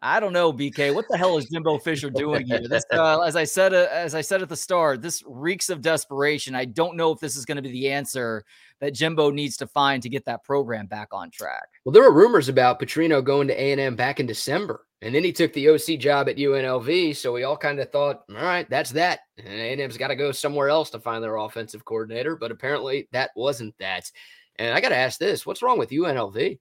[0.00, 0.94] I don't know, BK.
[0.94, 2.60] What the hell is Jimbo Fisher doing here?
[2.68, 5.80] This, uh, as I said, uh, as I said at the start, this reeks of
[5.80, 6.54] desperation.
[6.54, 8.44] I don't know if this is going to be the answer
[8.80, 11.68] that Jimbo needs to find to get that program back on track.
[11.84, 15.14] Well, there were rumors about Petrino going to A and M back in December, and
[15.14, 17.16] then he took the OC job at UNLV.
[17.16, 19.20] So we all kind of thought, all right, that's that.
[19.38, 22.36] And A and M's got to go somewhere else to find their offensive coordinator.
[22.36, 24.10] But apparently, that wasn't that.
[24.56, 26.58] And I got to ask this: What's wrong with UNLV?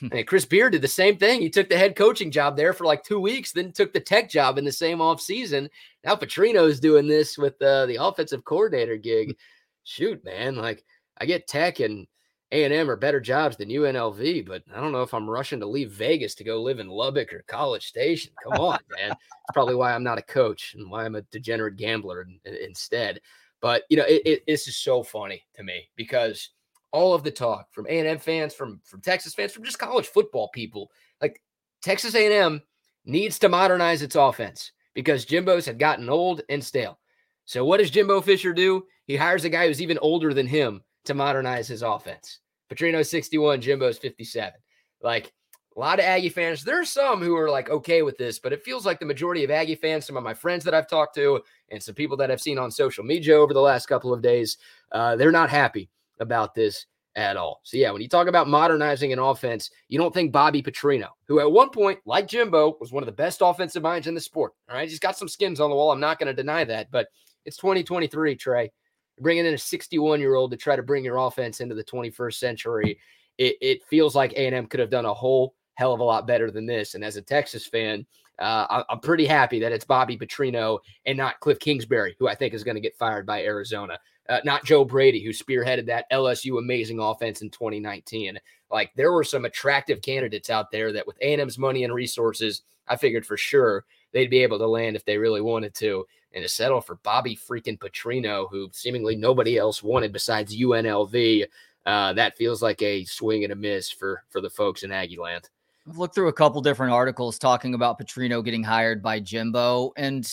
[0.00, 1.40] And Chris Beard did the same thing.
[1.40, 4.28] He took the head coaching job there for like two weeks, then took the tech
[4.28, 5.68] job in the same offseason.
[6.04, 9.36] Now Petrino's doing this with uh, the offensive coordinator gig.
[9.84, 10.56] Shoot, man.
[10.56, 10.84] Like
[11.18, 12.06] I get tech and
[12.52, 15.92] A&M are better jobs than UNLV, but I don't know if I'm rushing to leave
[15.92, 18.32] Vegas to go live in Lubbock or College Station.
[18.42, 19.12] Come on, man.
[19.12, 22.54] It's probably why I'm not a coach and why I'm a degenerate gambler in, in,
[22.56, 23.20] instead.
[23.62, 26.50] But, you know, it, it, this is so funny to me because–
[26.92, 30.48] all of the talk from A&M fans, from from Texas fans, from just college football
[30.48, 30.90] people.
[31.20, 31.40] Like
[31.82, 32.62] Texas A&M
[33.04, 36.98] needs to modernize its offense because Jimbo's had gotten old and stale.
[37.44, 38.84] So what does Jimbo Fisher do?
[39.06, 42.40] He hires a guy who's even older than him to modernize his offense.
[42.68, 44.52] Petrino's 61, Jimbo's 57.
[45.00, 45.32] Like
[45.76, 48.52] a lot of Aggie fans, there are some who are like okay with this, but
[48.52, 51.14] it feels like the majority of Aggie fans, some of my friends that I've talked
[51.16, 54.22] to, and some people that I've seen on social media over the last couple of
[54.22, 54.56] days,
[54.90, 57.60] uh, they're not happy about this at all.
[57.64, 61.40] So, yeah, when you talk about modernizing an offense, you don't think Bobby Petrino, who
[61.40, 64.52] at one point, like Jimbo, was one of the best offensive minds in the sport.
[64.68, 64.88] All right.
[64.88, 65.90] He's got some skins on the wall.
[65.90, 67.08] I'm not going to deny that, but
[67.46, 68.70] it's 2023, Trey.
[69.18, 72.34] Bringing in a 61 year old to try to bring your offense into the 21st
[72.34, 72.98] century.
[73.38, 76.50] It, it feels like A&M could have done a whole hell of a lot better
[76.50, 76.94] than this.
[76.94, 78.06] And as a Texas fan,
[78.38, 82.52] uh, I'm pretty happy that it's Bobby Petrino and not Cliff Kingsbury, who I think
[82.52, 86.58] is going to get fired by Arizona uh, not Joe Brady, who spearheaded that LSU
[86.58, 88.38] amazing offense in 2019.
[88.70, 92.96] Like there were some attractive candidates out there that with A&M's money and resources, I
[92.96, 96.06] figured for sure they'd be able to land if they really wanted to.
[96.32, 101.46] And to settle for Bobby freaking Petrino, who seemingly nobody else wanted besides UNLV,
[101.86, 105.16] uh, that feels like a swing and a miss for for the folks in Aggie
[105.16, 105.48] land.
[105.88, 110.28] I've looked through a couple different articles talking about Petrino getting hired by Jimbo, and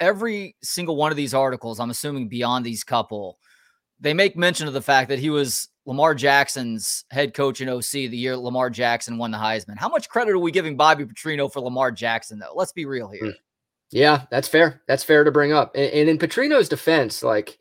[0.00, 3.38] every single one of these articles, I'm assuming beyond these couple,
[4.00, 7.90] they make mention of the fact that he was Lamar Jackson's head coach in OC
[7.90, 9.78] the year Lamar Jackson won the Heisman.
[9.78, 12.52] How much credit are we giving Bobby Petrino for Lamar Jackson, though?
[12.54, 13.24] Let's be real here.
[13.24, 13.30] Hmm.
[13.90, 14.80] Yeah, that's fair.
[14.88, 15.74] That's fair to bring up.
[15.74, 17.58] And, and in Petrino's defense, like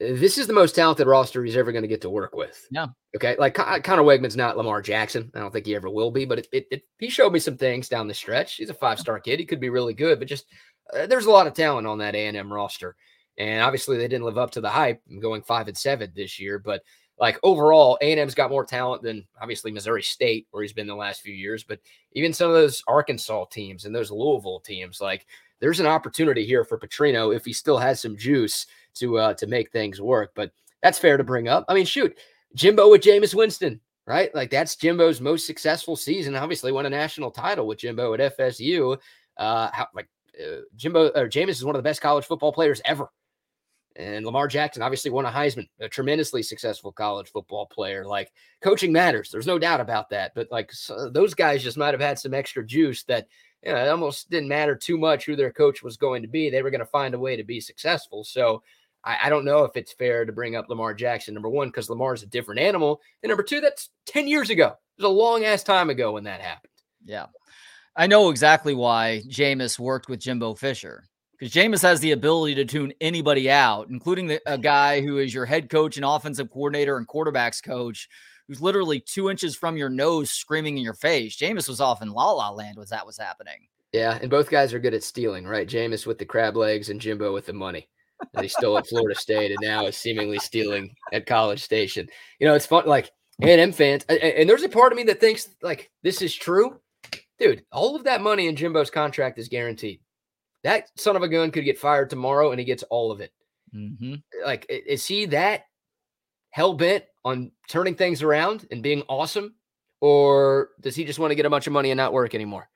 [0.00, 2.66] this is the most talented roster he's ever going to get to work with.
[2.70, 2.86] Yeah.
[3.14, 3.36] Okay.
[3.38, 5.30] Like Conner Weigman's not Lamar Jackson.
[5.34, 7.58] I don't think he ever will be, but it, it, it, he showed me some
[7.58, 8.54] things down the stretch.
[8.54, 9.38] He's a five star kid.
[9.38, 10.46] He could be really good, but just
[10.92, 12.96] there's a lot of talent on that A&M roster.
[13.38, 16.58] And obviously they didn't live up to the hype going five and seven this year,
[16.58, 16.82] but
[17.20, 21.20] like overall, A&M's got more talent than obviously Missouri State, where he's been the last
[21.20, 21.62] few years.
[21.62, 21.78] But
[22.12, 25.26] even some of those Arkansas teams and those Louisville teams, like
[25.60, 29.46] there's an opportunity here for Petrino if he still has some juice to uh, to
[29.46, 30.32] make things work.
[30.34, 30.50] But
[30.82, 31.66] that's fair to bring up.
[31.68, 32.16] I mean, shoot,
[32.54, 34.34] Jimbo with Jameis Winston, right?
[34.34, 36.34] Like that's Jimbo's most successful season.
[36.34, 38.98] Obviously, won a national title with Jimbo at FSU.
[39.36, 40.08] Uh, how, like
[40.40, 43.10] uh, Jimbo or Jameis is one of the best college football players ever.
[43.96, 48.06] And Lamar Jackson obviously won a Heisman, a tremendously successful college football player.
[48.06, 49.30] Like coaching matters.
[49.30, 50.32] There's no doubt about that.
[50.34, 53.26] But like so those guys just might have had some extra juice that
[53.62, 56.48] you know, it almost didn't matter too much who their coach was going to be.
[56.48, 58.24] They were going to find a way to be successful.
[58.24, 58.62] So
[59.04, 61.90] I, I don't know if it's fair to bring up Lamar Jackson, number one, because
[61.90, 63.00] Lamar's a different animal.
[63.22, 64.68] And number two, that's 10 years ago.
[64.68, 66.72] It was a long ass time ago when that happened.
[67.04, 67.26] Yeah.
[67.96, 71.04] I know exactly why Jameis worked with Jimbo Fisher
[71.40, 75.32] because Jameis has the ability to tune anybody out, including the, a guy who is
[75.32, 78.08] your head coach and offensive coordinator and quarterbacks coach,
[78.46, 81.36] who's literally two inches from your nose, screaming in your face.
[81.36, 83.68] Jameis was off in La La Land was that was happening.
[83.92, 85.68] Yeah, and both guys are good at stealing, right?
[85.68, 87.88] Jameis with the crab legs and Jimbo with the money
[88.34, 92.06] that he stole at Florida State and now is seemingly stealing at College Station.
[92.38, 92.86] You know, it's fun.
[92.86, 93.10] Like
[93.42, 96.78] A&M fans, and there's a part of me that thinks like this is true
[97.40, 100.00] dude, all of that money in Jimbo's contract is guaranteed.
[100.62, 103.32] That son of a gun could get fired tomorrow and he gets all of it.
[103.74, 104.16] Mm-hmm.
[104.44, 105.64] Like, is he that
[106.50, 109.54] hell bent on turning things around and being awesome?
[110.00, 112.68] Or does he just want to get a bunch of money and not work anymore?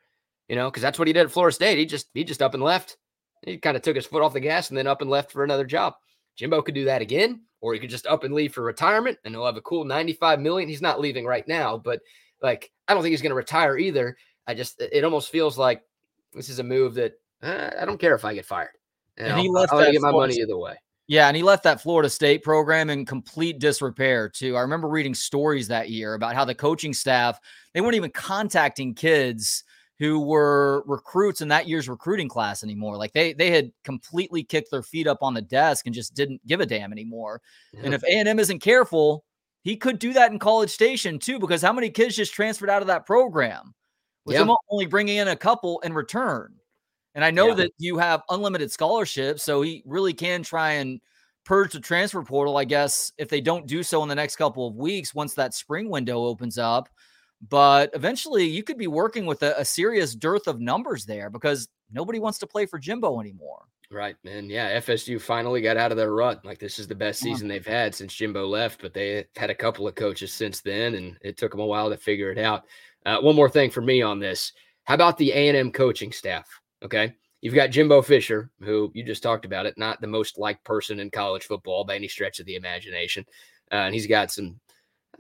[0.49, 1.79] You know, because that's what he did at Florida State.
[1.79, 2.97] He just he just up and left.
[3.43, 5.45] He kind of took his foot off the gas and then up and left for
[5.45, 5.95] another job.
[6.37, 9.35] Jimbo could do that again, or he could just up and leave for retirement and
[9.35, 10.69] he'll have a cool 95 million.
[10.69, 12.01] He's not leaving right now, but
[12.43, 14.17] like I don't think he's going to retire either.
[14.47, 15.83] I just it almost feels like
[16.33, 18.71] this is a move that uh, I don't care if I get fired.
[19.17, 20.77] and I'll, he left I'll get my money either way.
[21.07, 24.57] Yeah, and he left that Florida State program in complete disrepair too.
[24.57, 27.39] I remember reading stories that year about how the coaching staff
[27.73, 29.65] they weren't even contacting kids
[29.99, 32.97] who were recruits in that year's recruiting class anymore.
[32.97, 36.45] Like they they had completely kicked their feet up on the desk and just didn't
[36.47, 37.41] give a damn anymore.
[37.73, 37.81] Yeah.
[37.85, 39.25] And if A&M isn't careful,
[39.63, 42.83] he could do that in College Station too because how many kids just transferred out
[42.83, 43.75] of that program?
[44.25, 44.55] With yeah.
[44.71, 46.55] only bringing in a couple in return.
[47.15, 47.55] And I know yeah.
[47.55, 51.01] that you have unlimited scholarships, so he really can try and
[51.45, 54.67] purge the transfer portal, I guess, if they don't do so in the next couple
[54.67, 56.89] of weeks once that spring window opens up.
[57.49, 61.69] But eventually, you could be working with a, a serious dearth of numbers there because
[61.93, 63.65] nobody wants to play for Jimbo anymore.
[63.91, 64.49] Right, man.
[64.49, 66.45] Yeah, FSU finally got out of their rut.
[66.45, 69.55] Like this is the best season they've had since Jimbo left, but they had a
[69.55, 72.65] couple of coaches since then, and it took them a while to figure it out.
[73.05, 74.53] Uh, one more thing for me on this:
[74.85, 76.49] How about the A and M coaching staff?
[76.83, 77.15] Okay.
[77.41, 80.99] You've got Jimbo Fisher, who you just talked about it, not the most liked person
[80.99, 83.27] in college football by any stretch of the imagination.
[83.71, 84.59] Uh, and he's got some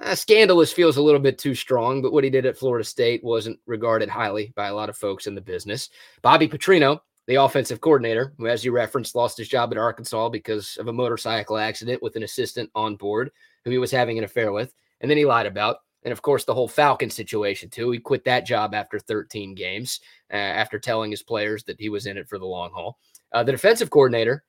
[0.02, 3.22] uh, scandalous, feels a little bit too strong, but what he did at Florida State
[3.22, 5.90] wasn't regarded highly by a lot of folks in the business.
[6.22, 10.76] Bobby Petrino, the offensive coordinator, who, as you referenced, lost his job at Arkansas because
[10.78, 13.30] of a motorcycle accident with an assistant on board
[13.64, 15.76] who he was having an affair with, and then he lied about.
[16.04, 17.90] And of course, the whole Falcon situation, too.
[17.90, 20.00] He quit that job after 13 games
[20.32, 22.98] uh, after telling his players that he was in it for the long haul.
[23.32, 24.44] Uh, the defensive coordinator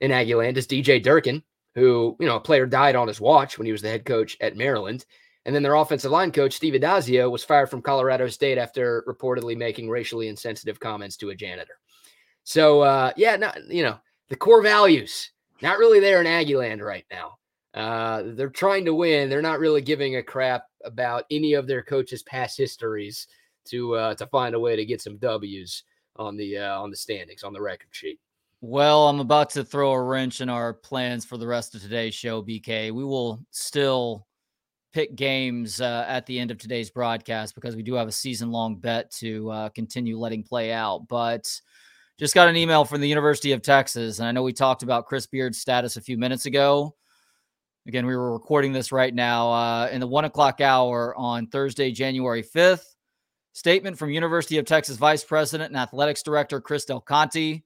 [0.00, 1.42] in Aggieland is DJ Durkin,
[1.74, 4.36] who, you know, a player died on his watch when he was the head coach
[4.40, 5.04] at Maryland.
[5.44, 9.56] And then their offensive line coach, Steve Addazio, was fired from Colorado State after reportedly
[9.56, 11.78] making racially insensitive comments to a janitor.
[12.44, 17.04] So, uh, yeah, not, you know, the core values, not really there in Aggieland right
[17.10, 17.38] now.
[17.74, 19.30] Uh, they're trying to win.
[19.30, 23.26] They're not really giving a crap about any of their coaches' past histories
[23.66, 25.84] to uh, to find a way to get some W's
[26.16, 28.18] on the uh, on the standings on the record sheet.
[28.60, 32.14] Well, I'm about to throw a wrench in our plans for the rest of today's
[32.14, 32.92] show, BK.
[32.92, 34.26] We will still
[34.92, 38.50] pick games uh, at the end of today's broadcast because we do have a season
[38.50, 41.08] long bet to uh, continue letting play out.
[41.08, 41.60] But
[42.18, 45.06] just got an email from the University of Texas, and I know we talked about
[45.06, 46.94] Chris Beard's status a few minutes ago.
[47.86, 51.90] Again, we were recording this right now uh, in the one o'clock hour on Thursday,
[51.90, 52.84] January 5th.
[53.54, 57.60] Statement from University of Texas Vice President and Athletics Director Chris Del Conte.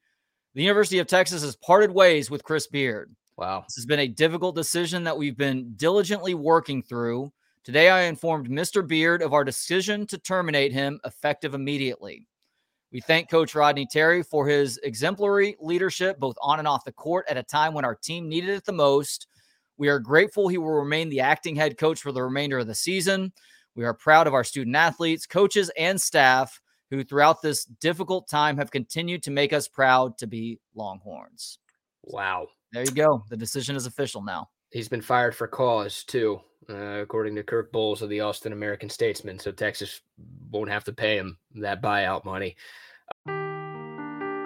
[0.55, 3.15] The University of Texas has parted ways with Chris Beard.
[3.37, 3.65] Wow.
[3.69, 7.31] This has been a difficult decision that we've been diligently working through.
[7.63, 8.87] Today, I informed Mr.
[8.87, 12.27] Beard of our decision to terminate him effective immediately.
[12.91, 17.27] We thank Coach Rodney Terry for his exemplary leadership, both on and off the court,
[17.29, 19.27] at a time when our team needed it the most
[19.79, 22.75] we are grateful he will remain the acting head coach for the remainder of the
[22.75, 23.33] season.
[23.75, 26.61] We are proud of our student athletes, coaches, and staff
[26.91, 31.59] who, throughout this difficult time, have continued to make us proud to be Longhorns.
[32.05, 32.49] Wow.
[32.73, 33.25] There you go.
[33.29, 34.49] The decision is official now.
[34.71, 38.89] He's been fired for cause, too, uh, according to Kirk Bohls of the Austin American
[38.89, 39.39] Statesman.
[39.39, 40.01] So Texas
[40.51, 42.57] won't have to pay him that buyout money.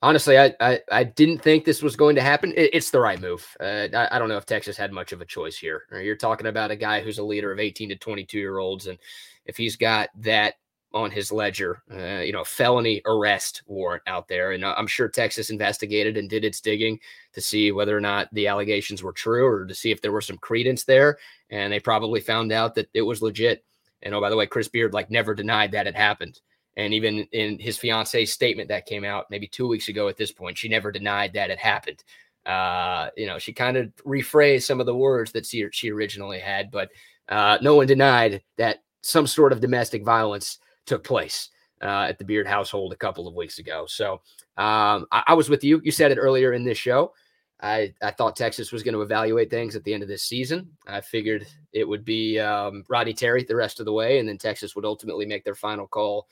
[0.00, 2.52] Honestly, I, I, I didn't think this was going to happen.
[2.56, 3.44] It, it's the right move.
[3.58, 5.86] Uh, I, I don't know if Texas had much of a choice here.
[5.90, 8.98] You're talking about a guy who's a leader of 18 to 22 year olds, and
[9.44, 10.54] if he's got that
[10.94, 15.50] on his ledger, uh, you know, felony arrest warrant out there, and I'm sure Texas
[15.50, 16.98] investigated and did its digging
[17.32, 20.26] to see whether or not the allegations were true or to see if there was
[20.26, 21.18] some credence there,
[21.50, 23.64] and they probably found out that it was legit.
[24.02, 26.40] And oh, by the way, Chris Beard like never denied that it happened.
[26.78, 30.30] And even in his fiance's statement that came out maybe two weeks ago at this
[30.30, 32.04] point, she never denied that it happened.
[32.46, 36.38] Uh, you know, she kind of rephrased some of the words that she, she originally
[36.38, 36.88] had, but
[37.28, 41.50] uh, no one denied that some sort of domestic violence took place
[41.82, 43.84] uh, at the Beard household a couple of weeks ago.
[43.88, 44.14] So
[44.56, 45.80] um, I, I, was with you.
[45.84, 47.12] You said it earlier in this show.
[47.60, 50.70] I, I thought Texas was going to evaluate things at the end of this season.
[50.86, 52.84] I figured it would be um,
[53.16, 56.28] Terry the rest of the way, and then Texas would ultimately make their final call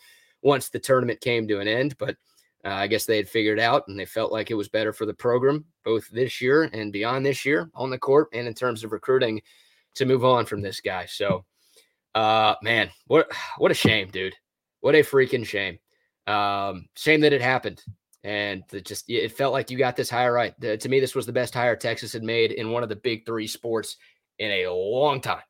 [0.46, 1.98] once the tournament came to an end.
[1.98, 2.16] But
[2.64, 5.04] uh, I guess they had figured out and they felt like it was better for
[5.04, 8.84] the program, both this year and beyond this year on the court and in terms
[8.84, 9.42] of recruiting
[9.96, 11.04] to move on from this guy.
[11.06, 11.44] So,
[12.14, 14.34] uh, man, what, what a shame, dude.
[14.80, 15.78] What a freaking shame.
[16.26, 17.82] Um, shame that it happened
[18.22, 20.58] and it just it felt like you got this hire right.
[20.60, 22.96] The, to me, this was the best hire Texas had made in one of the
[22.96, 23.96] big three sports
[24.38, 25.42] in a long time.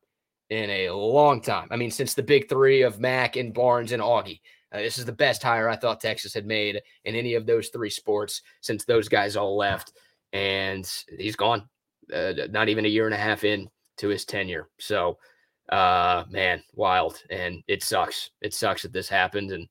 [0.50, 1.68] In a long time.
[1.70, 4.40] I mean, since the big three of Mack and Barnes and Augie.
[4.76, 7.68] Uh, this is the best hire I thought Texas had made in any of those
[7.68, 9.92] three sports since those guys all left.
[10.32, 11.68] And he's gone.
[12.12, 14.68] Uh, not even a year and a half in to his tenure.
[14.78, 15.18] So,
[15.70, 17.22] uh, man, wild.
[17.30, 18.30] And it sucks.
[18.42, 19.50] It sucks that this happened.
[19.50, 19.66] And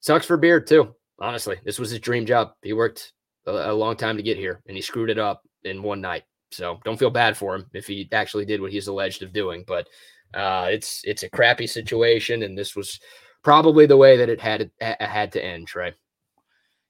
[0.00, 2.52] sucks for Beard, too honestly, this was his dream job.
[2.62, 3.12] He worked
[3.46, 6.24] a, a, long time to get here and he screwed it up in one night.
[6.50, 9.64] So don't feel bad for him if he actually did what he's alleged of doing.
[9.66, 9.88] But
[10.34, 13.00] uh, it's it's a crappy situation, and this was
[13.46, 15.68] probably the way that it had had to end.
[15.68, 15.94] Trey.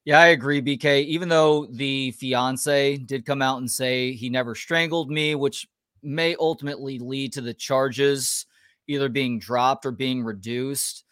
[0.06, 1.04] Yeah, I agree, BK.
[1.04, 5.68] Even though the fiance did come out and say he never strangled me, which
[6.02, 8.46] may ultimately lead to the charges
[8.86, 11.04] either being dropped or being reduced.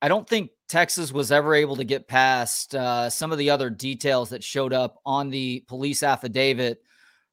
[0.00, 3.68] I don't think Texas was ever able to get past uh, some of the other
[3.68, 6.82] details that showed up on the police affidavit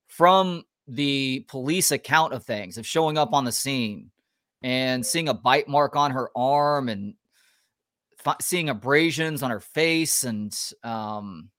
[0.07, 4.11] from the police account of things, of showing up on the scene
[4.63, 7.13] and seeing a bite mark on her arm and
[8.41, 11.49] seeing abrasions on her face and um,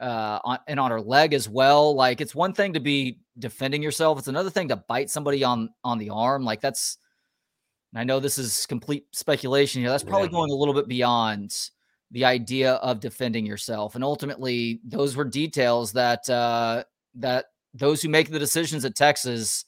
[0.00, 1.94] uh, on, and on her leg as well.
[1.94, 5.70] Like it's one thing to be defending yourself; it's another thing to bite somebody on
[5.82, 6.44] on the arm.
[6.44, 6.98] Like that's
[7.94, 9.90] and I know this is complete speculation here.
[9.90, 10.32] That's probably yeah.
[10.32, 11.54] going a little bit beyond
[12.10, 13.94] the idea of defending yourself.
[13.94, 16.82] And ultimately, those were details that uh,
[17.14, 19.64] that those who make the decisions at Texas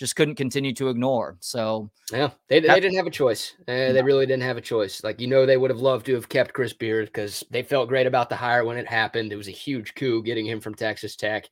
[0.00, 1.36] just couldn't continue to ignore.
[1.40, 3.54] So yeah, they, they didn't have a choice.
[3.68, 5.04] Uh, they really didn't have a choice.
[5.04, 7.90] Like you know, they would have loved to have kept Chris Beard because they felt
[7.90, 9.30] great about the hire when it happened.
[9.30, 11.50] It was a huge coup getting him from Texas Tech,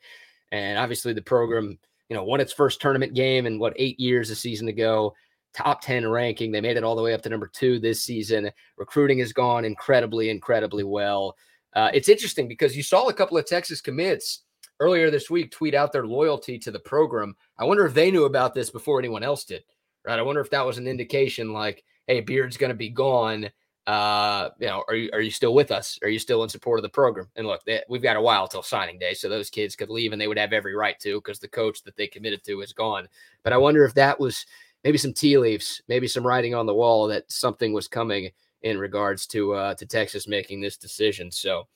[0.51, 4.31] and obviously the program, you know, won its first tournament game in what eight years
[4.31, 5.15] a season ago
[5.55, 6.53] top 10 ranking.
[6.53, 8.51] They made it all the way up to number two this season.
[8.77, 11.37] Recruiting has gone incredibly, incredibly well.
[11.75, 14.43] Uh, it's interesting because you saw a couple of Texas commits
[14.81, 17.37] earlier this week tweet out their loyalty to the program.
[17.59, 19.65] I wonder if they knew about this before anyone else did,
[20.05, 20.19] right?
[20.19, 23.51] I wonder if that was an indication like, hey, Beard's going to be gone.
[23.87, 25.99] Uh, you know, are you, are you still with us?
[26.03, 27.29] Are you still in support of the program?
[27.37, 30.13] And look, they, we've got a while till signing day, so those kids could leave
[30.13, 32.73] and they would have every right to because the coach that they committed to is
[32.73, 33.09] gone.
[33.43, 34.45] But I wonder if that was
[34.85, 38.31] maybe some tea leaves, maybe some writing on the wall that something was coming
[38.63, 41.31] in regards to uh, to Texas making this decision.
[41.31, 41.67] So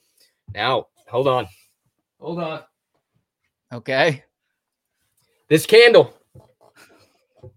[0.55, 1.47] now, hold on,
[2.19, 2.63] hold on.
[3.73, 4.23] Okay,
[5.49, 6.13] this candle,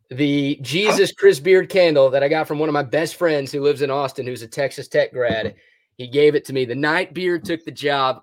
[0.09, 3.61] the Jesus Chris Beard candle that I got from one of my best friends who
[3.61, 5.55] lives in Austin, who's a Texas Tech grad.
[5.97, 8.21] He gave it to me the night Beard took the job.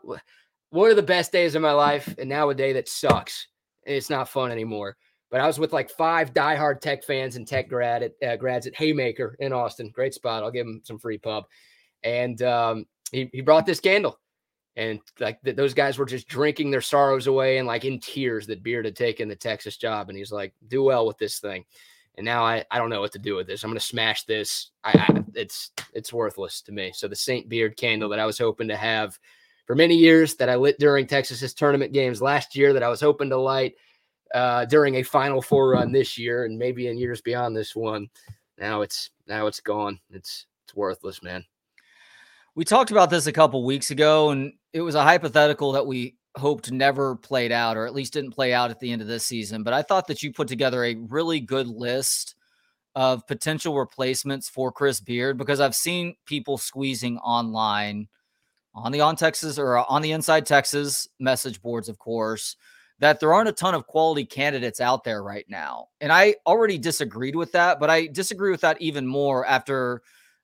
[0.71, 3.49] One of the best days of my life, and now a day that sucks.
[3.85, 4.97] It's not fun anymore.
[5.31, 8.67] But I was with like five diehard tech fans and tech grad at, uh, grads
[8.67, 9.91] at Haymaker in Austin.
[9.91, 10.43] Great spot.
[10.43, 11.45] I'll give him some free pub.
[12.03, 14.19] And um, he, he brought this candle.
[14.77, 18.47] And like th- those guys were just drinking their sorrows away and like in tears
[18.47, 20.09] that Beard had taken the Texas job.
[20.09, 21.65] And he's like, do well with this thing.
[22.17, 23.63] And now I, I don't know what to do with this.
[23.63, 24.71] I'm going to smash this.
[24.85, 26.93] I, I, it's it's worthless to me.
[26.95, 29.19] So the Saint Beard candle that I was hoping to have
[29.67, 33.01] for many years that I lit during Texas's tournament games last year that I was
[33.01, 33.75] hoping to light–
[34.35, 38.09] uh, during a Final Four run this year, and maybe in years beyond this one.
[38.59, 39.99] Now it's now it's gone.
[40.11, 41.45] It's it's worthless, man.
[42.55, 46.17] We talked about this a couple weeks ago, and it was a hypothetical that we
[46.37, 49.25] hoped never played out, or at least didn't play out at the end of this
[49.25, 49.63] season.
[49.63, 52.35] But I thought that you put together a really good list
[52.95, 58.09] of potential replacements for Chris Beard because I've seen people squeezing online
[58.75, 62.57] on the on Texas or uh, on the inside Texas message boards, of course,
[62.99, 65.87] that there aren't a ton of quality candidates out there right now.
[66.03, 70.03] And I already disagreed with that, but I disagree with that even more after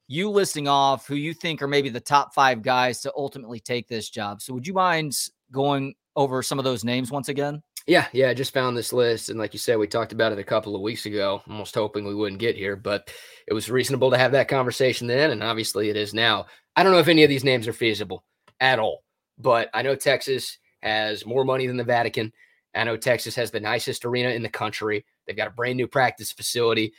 [0.09, 3.87] you listing off who you think are maybe the top five guys to ultimately take
[3.87, 4.41] this job.
[4.41, 5.14] So would you mind
[5.53, 7.62] going over some of those names once again?
[7.87, 9.28] Yeah, yeah, I just found this list.
[9.30, 12.07] And like you said, we talked about it a couple of weeks ago, almost hoping
[12.07, 13.11] we wouldn't get here, but
[13.47, 15.30] it was reasonable to have that conversation then.
[15.30, 16.47] And obviously it is now.
[16.76, 18.24] I don't know if any of these names are feasible
[18.61, 19.05] at all,
[19.39, 22.33] but I know Texas has more money than the Vatican.
[22.74, 25.05] I know Texas has the nicest arena in the country.
[25.26, 26.93] They've got a brand new practice facility.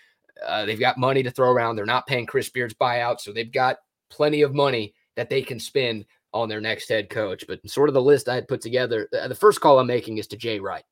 [0.46, 1.76] Uh, they've got money to throw around.
[1.76, 3.78] They're not paying Chris Beard's buyout, so they've got
[4.10, 7.46] plenty of money that they can spend on their next head coach.
[7.48, 10.28] But sort of the list I had put together, the first call I'm making is
[10.28, 10.84] to Jay Wright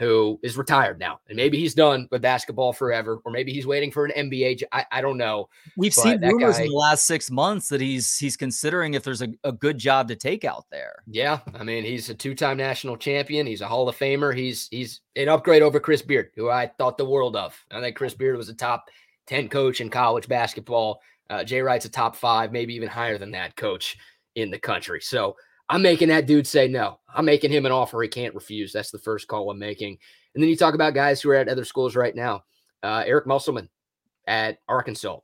[0.00, 1.20] who is retired now.
[1.28, 4.62] And maybe he's done with basketball forever, or maybe he's waiting for an NBA.
[4.72, 5.50] I, I don't know.
[5.76, 9.02] We've but seen rumors guy, in the last six months that he's he's considering if
[9.04, 11.02] there's a, a good job to take out there.
[11.06, 11.40] Yeah.
[11.54, 13.46] I mean, he's a two-time national champion.
[13.46, 14.34] He's a Hall of Famer.
[14.34, 17.54] He's he's an upgrade over Chris Beard, who I thought the world of.
[17.70, 18.86] I think Chris Beard was a top
[19.26, 21.02] 10 coach in college basketball.
[21.28, 23.98] Uh, Jay Wright's a top five, maybe even higher than that coach
[24.34, 25.02] in the country.
[25.02, 25.36] So
[25.70, 26.98] I'm making that dude say no.
[27.14, 28.72] I'm making him an offer he can't refuse.
[28.72, 29.98] That's the first call I'm making.
[30.34, 32.42] And then you talk about guys who are at other schools right now.
[32.82, 33.68] Uh, Eric Musselman
[34.26, 35.20] at Arkansas.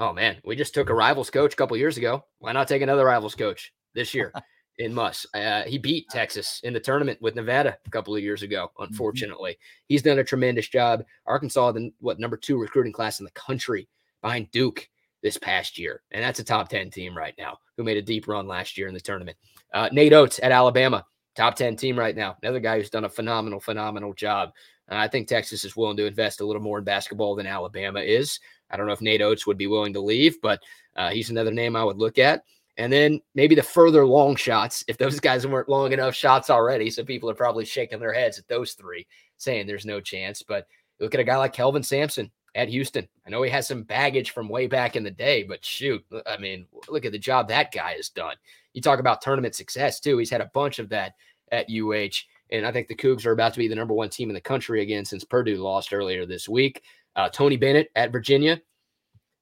[0.00, 2.24] Oh man, we just took a rivals coach a couple years ago.
[2.40, 4.32] Why not take another rivals coach this year
[4.78, 5.26] in Muss?
[5.32, 8.66] Uh, he beat Texas in the tournament with Nevada a couple of years ago.
[8.66, 8.90] Mm-hmm.
[8.90, 9.84] Unfortunately, mm-hmm.
[9.86, 11.04] he's done a tremendous job.
[11.26, 13.88] Arkansas, the what number two recruiting class in the country
[14.22, 14.88] behind Duke
[15.22, 18.28] this past year, and that's a top ten team right now who made a deep
[18.28, 19.36] run last year in the tournament.
[19.72, 21.04] Uh, Nate Oats at Alabama,
[21.34, 22.36] top 10 team right now.
[22.42, 24.50] Another guy who's done a phenomenal, phenomenal job.
[24.90, 28.00] Uh, I think Texas is willing to invest a little more in basketball than Alabama
[28.00, 28.40] is.
[28.70, 30.62] I don't know if Nate Oats would be willing to leave, but
[30.96, 32.42] uh, he's another name I would look at.
[32.78, 36.90] And then maybe the further long shots, if those guys weren't long enough shots already.
[36.90, 39.06] So people are probably shaking their heads at those three,
[39.36, 40.42] saying there's no chance.
[40.42, 40.66] But
[40.98, 43.08] look at a guy like Kelvin Sampson at Houston.
[43.26, 46.36] I know he has some baggage from way back in the day, but shoot, I
[46.36, 48.36] mean, look at the job that guy has done.
[48.74, 50.18] You talk about tournament success too.
[50.18, 51.14] He's had a bunch of that
[51.50, 52.24] at UH.
[52.50, 54.40] And I think the Cougs are about to be the number one team in the
[54.40, 56.82] country again since Purdue lost earlier this week.
[57.16, 58.60] Uh, Tony Bennett at Virginia,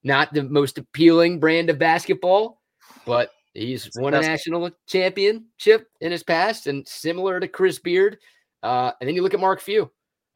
[0.03, 2.61] not the most appealing brand of basketball,
[3.07, 8.19] but he's won a national championship in his past and similar to Chris Beard.
[8.63, 9.91] Uh, and then you look at Mark Few.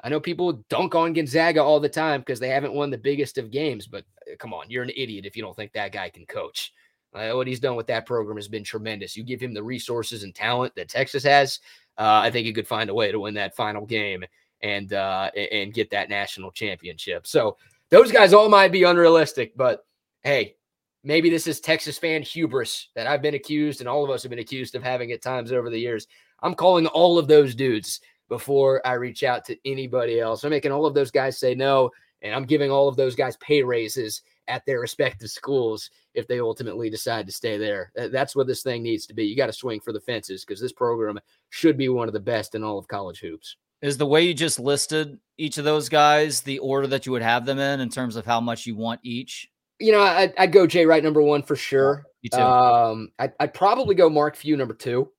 [0.04, 3.38] I know people dunk on Gonzaga all the time because they haven't won the biggest
[3.38, 6.10] of games, but uh, come on, you're an idiot if you don't think that guy
[6.10, 6.74] can coach.
[7.14, 9.16] Uh, what he's done with that program has been tremendous.
[9.16, 11.58] You give him the resources and talent that Texas has,
[11.96, 14.24] uh, I think he could find a way to win that final game
[14.62, 17.26] and uh, and get that national championship.
[17.26, 17.56] So
[17.88, 19.86] those guys all might be unrealistic, but
[20.22, 20.56] hey,
[21.02, 24.30] maybe this is Texas fan hubris that I've been accused and all of us have
[24.30, 26.08] been accused of having at times over the years.
[26.42, 30.44] I'm calling all of those dudes before I reach out to anybody else.
[30.44, 31.90] I'm making all of those guys say no,
[32.22, 36.40] and I'm giving all of those guys pay raises at their respective schools if they
[36.40, 37.92] ultimately decide to stay there.
[37.94, 39.24] That's what this thing needs to be.
[39.24, 41.18] You got to swing for the fences because this program
[41.50, 43.56] should be one of the best in all of college hoops.
[43.82, 47.22] Is the way you just listed each of those guys the order that you would
[47.22, 49.50] have them in in terms of how much you want each?
[49.78, 52.04] You know, I'd, I'd go Jay Wright number one for sure.
[52.22, 52.40] Me too.
[52.40, 55.10] Um, I'd, I'd, probably go Mark Few number two.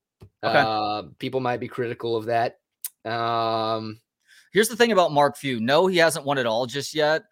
[0.43, 0.58] Okay.
[0.58, 2.58] Uh, people might be critical of that.
[3.06, 3.99] Um,
[4.56, 5.60] Here's the thing about Mark Few.
[5.60, 7.24] No, he hasn't won it all just yet,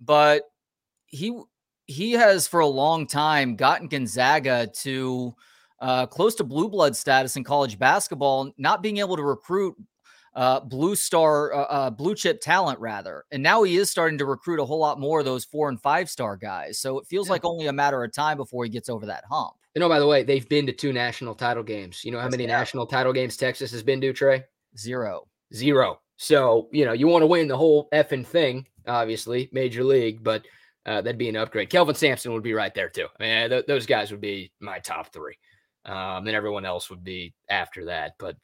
[0.00, 0.42] but
[1.06, 1.40] he
[1.86, 5.32] he has for a long time gotten Gonzaga to
[5.78, 9.76] uh, close to blue blood status in college basketball, not being able to recruit
[10.34, 13.26] uh, blue star, uh, uh, blue chip talent rather.
[13.30, 15.80] And now he is starting to recruit a whole lot more of those four and
[15.80, 16.80] five star guys.
[16.80, 17.34] So it feels yeah.
[17.34, 19.52] like only a matter of time before he gets over that hump.
[19.76, 22.04] You know, by the way, they've been to two national title games.
[22.04, 24.42] You know how many national title games Texas has been to, Trey?
[24.76, 25.28] Zero.
[25.54, 26.00] Zero.
[26.16, 30.44] So, you know, you want to win the whole effing thing, obviously, major league, but
[30.86, 31.70] uh, that'd be an upgrade.
[31.70, 33.06] Kelvin Sampson would be right there too.
[33.18, 35.36] I mean, th- those guys would be my top three.
[35.84, 38.12] Um, and everyone else would be after that.
[38.18, 38.36] But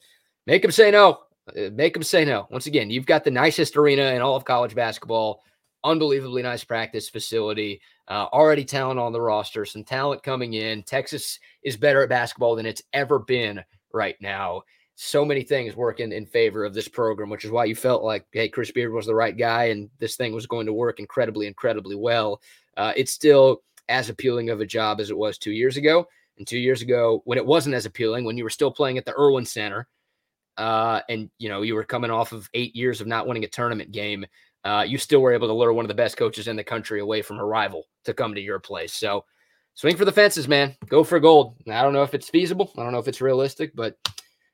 [0.46, 1.20] make them say no.
[1.56, 2.48] Uh, make them say no.
[2.50, 5.42] Once again, you've got the nicest arena in all of college basketball.
[5.84, 7.80] Unbelievably nice practice facility.
[8.08, 9.64] Uh, already talent on the roster.
[9.64, 10.82] Some talent coming in.
[10.82, 13.62] Texas is better at basketball than it's ever been
[13.92, 14.62] right now
[15.00, 18.26] so many things working in favor of this program, which is why you felt like,
[18.32, 21.46] hey, Chris Beard was the right guy and this thing was going to work incredibly,
[21.46, 22.42] incredibly well.
[22.76, 26.04] Uh, it's still as appealing of a job as it was two years ago.
[26.36, 29.04] And two years ago, when it wasn't as appealing, when you were still playing at
[29.04, 29.86] the Erwin Center,
[30.56, 33.48] uh, and you know you were coming off of eight years of not winning a
[33.48, 34.26] tournament game,
[34.64, 37.00] uh, you still were able to lure one of the best coaches in the country
[37.00, 38.92] away from a rival to come to your place.
[38.92, 39.24] So
[39.74, 40.76] swing for the fences, man.
[40.88, 41.54] Go for gold.
[41.68, 42.72] I don't know if it's feasible.
[42.76, 43.96] I don't know if it's realistic, but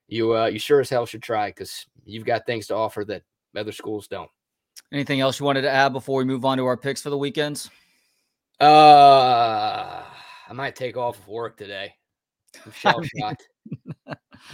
[0.09, 3.23] you uh, you sure as hell should try because you've got things to offer that
[3.57, 4.31] other schools don't.
[4.93, 7.19] Anything else you wanted to add before we move on to our picks for the
[7.19, 7.71] weekends?
[8.61, 10.03] Uh,
[10.49, 11.95] I might take off of work today.
[12.65, 13.49] I'm shell shocked.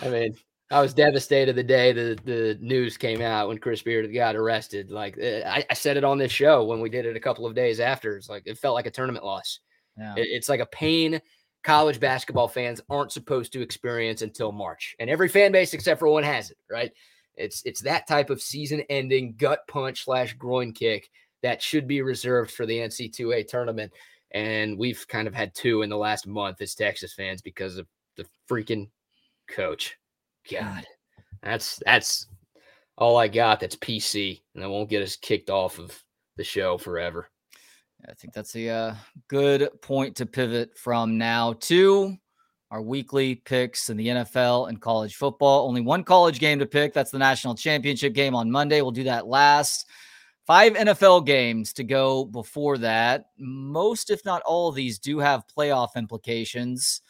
[0.01, 0.34] I mean,
[0.70, 4.90] I was devastated the day the, the news came out when Chris Beard got arrested.
[4.90, 7.44] Like eh, I, I, said it on this show when we did it a couple
[7.44, 8.16] of days after.
[8.16, 9.59] It's like it felt like a tournament loss.
[9.98, 10.14] Yeah.
[10.16, 11.20] It, it's like a pain
[11.62, 14.96] college basketball fans aren't supposed to experience until March.
[14.98, 16.92] And every fan base except for one has it, right?
[17.36, 21.11] It's it's that type of season ending gut punch slash groin kick
[21.42, 23.92] that should be reserved for the NC2A tournament.
[24.32, 27.86] And we've kind of had two in the last month as Texas fans because of
[28.16, 28.88] the freaking
[29.48, 29.96] coach.
[30.50, 30.86] God,
[31.42, 32.26] that's that's
[32.96, 33.61] all I got.
[33.61, 35.98] That's PC, and I won't get us kicked off of
[36.36, 37.28] the show forever.
[38.09, 38.94] I think that's a uh,
[39.28, 42.16] good point to pivot from now to
[42.70, 45.66] our weekly picks in the NFL and college football.
[45.66, 46.92] Only one college game to pick.
[46.92, 48.80] That's the national championship game on Monday.
[48.80, 49.88] We'll do that last.
[50.46, 53.26] Five NFL games to go before that.
[53.38, 57.03] Most, if not all of these, do have playoff implications.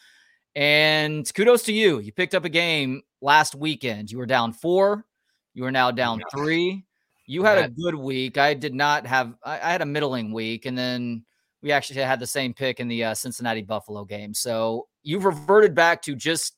[0.54, 2.00] And kudos to you.
[2.00, 4.10] You picked up a game last weekend.
[4.10, 5.06] You were down four.
[5.54, 6.84] You are now down three.
[7.30, 8.38] You had a good week.
[8.38, 9.34] I did not have.
[9.44, 11.24] I, I, had a middling week, and then
[11.62, 14.34] we actually had the same pick in the uh, Cincinnati Buffalo game.
[14.34, 16.56] So you've reverted back to just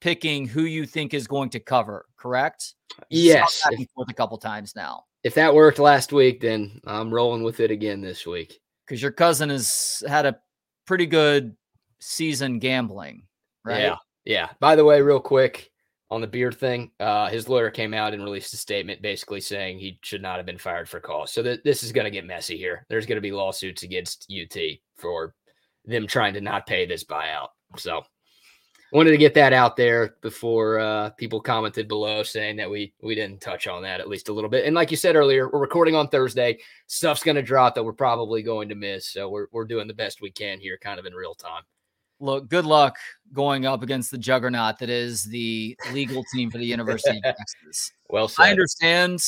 [0.00, 2.04] picking who you think is going to cover.
[2.16, 2.74] Correct?
[3.10, 3.62] You yes.
[3.62, 5.04] Back and forth a couple times now.
[5.22, 8.58] If that worked last week, then I'm rolling with it again this week.
[8.88, 10.36] Because your cousin has had a
[10.84, 11.56] pretty good
[12.00, 13.22] season gambling,
[13.64, 13.82] right?
[13.82, 13.96] Yeah.
[14.24, 14.48] Yeah.
[14.58, 15.70] By the way, real quick,
[16.10, 19.78] on the beard thing, uh, his lawyer came out and released a statement basically saying
[19.78, 21.32] he should not have been fired for cause.
[21.32, 22.86] So th- this is going to get messy here.
[22.88, 24.58] There's going to be lawsuits against UT
[24.96, 25.34] for
[25.84, 27.48] them trying to not pay this buyout.
[27.76, 28.02] So
[28.90, 33.14] wanted to get that out there before uh, people commented below saying that we we
[33.14, 34.64] didn't touch on that at least a little bit.
[34.64, 36.58] And like you said earlier, we're recording on Thursday.
[36.86, 39.08] Stuff's going to drop that we're probably going to miss.
[39.08, 41.64] So we're we're doing the best we can here, kind of in real time
[42.20, 42.96] look, good luck
[43.32, 47.92] going up against the juggernaut that is the legal team for the University of Texas.
[48.08, 48.42] Well said.
[48.42, 49.20] I understand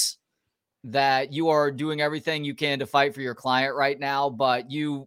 [0.84, 4.70] that you are doing everything you can to fight for your client right now, but
[4.70, 5.07] you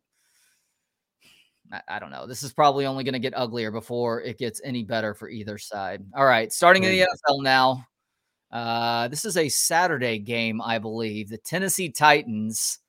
[1.87, 2.27] I, don't know.
[2.27, 5.57] This is probably only going to get uglier before it gets any better for either
[5.57, 6.03] side.
[6.15, 7.87] All right, starting in the NFL now.
[8.51, 11.29] Uh, this is a Saturday game, I believe.
[11.29, 12.79] The Tennessee Titans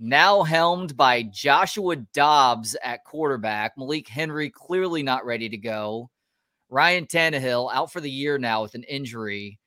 [0.00, 3.76] now helmed by Joshua Dobbs at quarterback.
[3.76, 6.10] Malik Henry clearly not ready to go.
[6.70, 9.58] Ryan Tannehill out for the year now with an injury.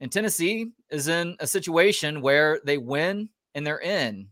[0.00, 4.28] And Tennessee is in a situation where they win and they're in.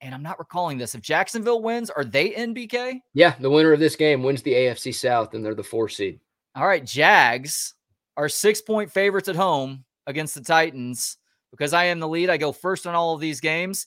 [0.00, 0.94] And I'm not recalling this.
[0.94, 3.00] If Jacksonville wins, are they in BK?
[3.14, 6.20] Yeah, the winner of this game wins the AFC South and they're the four seed.
[6.54, 7.74] All right, Jags
[8.16, 11.16] are six point favorites at home against the Titans.
[11.50, 13.86] Because I am the lead, I go first on all of these games.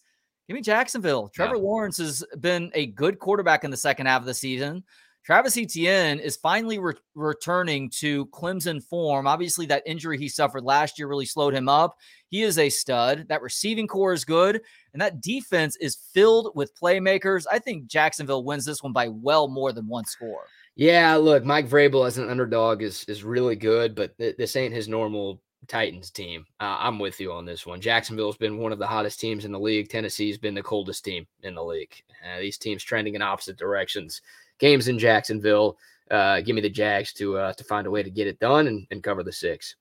[0.50, 1.28] Give me Jacksonville.
[1.28, 1.62] Trevor yeah.
[1.62, 4.84] Lawrence has been a good quarterback in the second half of the season.
[5.24, 9.28] Travis Etienne is finally re- returning to Clemson form.
[9.28, 12.00] Obviously, that injury he suffered last year really slowed him up.
[12.30, 13.28] He is a stud.
[13.30, 14.60] That receiving corps is good,
[14.94, 17.46] and that defense is filled with playmakers.
[17.52, 20.46] I think Jacksonville wins this one by well more than one score.
[20.76, 24.74] Yeah, look, Mike Vrabel as an underdog is is really good, but th- this ain't
[24.74, 26.46] his normal Titans team.
[26.60, 27.80] Uh, I'm with you on this one.
[27.80, 29.88] Jacksonville's been one of the hottest teams in the league.
[29.88, 31.94] Tennessee's been the coldest team in the league.
[32.24, 34.22] Uh, these teams trending in opposite directions.
[34.58, 35.78] Games in Jacksonville.
[36.12, 38.68] Uh, give me the Jags to uh, to find a way to get it done
[38.68, 39.76] and, and cover the six.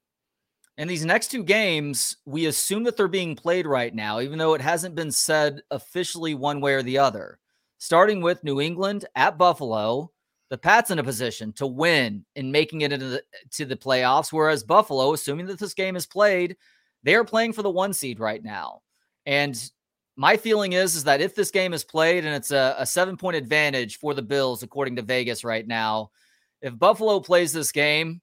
[0.76, 4.54] And these next two games, we assume that they're being played right now, even though
[4.54, 7.40] it hasn't been said officially one way or the other.
[7.78, 10.12] Starting with New England at Buffalo,
[10.50, 13.22] the Pats in a position to win and making it into the,
[13.52, 14.32] to the playoffs.
[14.32, 16.56] Whereas Buffalo, assuming that this game is played,
[17.02, 18.80] they are playing for the one seed right now.
[19.26, 19.60] And
[20.16, 23.16] my feeling is, is that if this game is played and it's a, a seven
[23.16, 26.10] point advantage for the Bills, according to Vegas right now,
[26.60, 28.20] if Buffalo plays this game,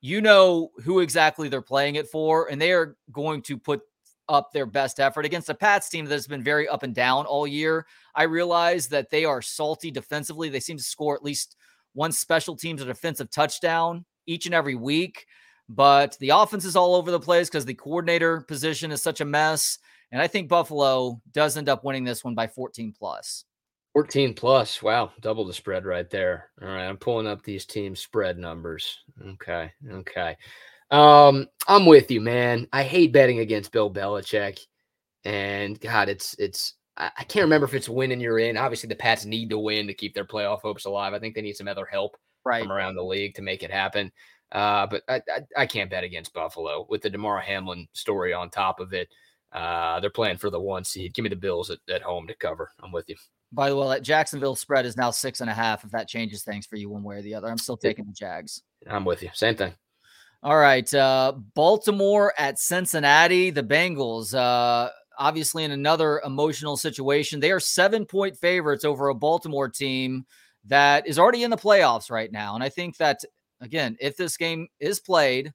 [0.00, 3.82] you know who exactly they're playing it for, and they are going to put
[4.28, 7.46] up their best effort against a Pats team that's been very up and down all
[7.46, 7.86] year.
[8.14, 10.48] I realize that they are salty defensively.
[10.48, 11.56] They seem to score at least
[11.92, 15.26] one special teams or defensive touchdown each and every week,
[15.68, 19.24] but the offense is all over the place because the coordinator position is such a
[19.24, 19.78] mess.
[20.12, 23.44] And I think Buffalo does end up winning this one by 14 plus.
[23.94, 24.82] 14 plus.
[24.82, 25.12] Wow.
[25.20, 26.50] Double the spread right there.
[26.60, 26.84] All right.
[26.84, 28.98] I'm pulling up these team spread numbers.
[29.24, 29.72] Okay.
[29.88, 30.36] Okay.
[30.90, 32.68] Um, I'm with you, man.
[32.72, 34.60] I hate betting against Bill Belichick,
[35.24, 36.74] and God, it's it's.
[36.96, 38.56] I, can't remember if it's winning you're in.
[38.56, 41.12] Obviously, the Pats need to win to keep their playoff hopes alive.
[41.12, 42.62] I think they need some other help right.
[42.62, 44.12] from around the league to make it happen.
[44.52, 48.50] Uh, but I, I, I, can't bet against Buffalo with the Damar Hamlin story on
[48.50, 49.08] top of it.
[49.50, 51.14] Uh, they're playing for the one seed.
[51.14, 52.70] Give me the Bills at, at home to cover.
[52.80, 53.16] I'm with you.
[53.52, 55.84] By the way, that Jacksonville spread is now six and a half.
[55.84, 58.12] If that changes things for you one way or the other, I'm still taking the
[58.12, 58.62] Jags.
[58.88, 59.30] I'm with you.
[59.32, 59.74] Same thing.
[60.44, 60.92] All right.
[60.92, 63.48] Uh, Baltimore at Cincinnati.
[63.48, 67.40] The Bengals, uh, obviously, in another emotional situation.
[67.40, 70.26] They are seven point favorites over a Baltimore team
[70.66, 72.54] that is already in the playoffs right now.
[72.54, 73.20] And I think that,
[73.62, 75.50] again, if this game is played,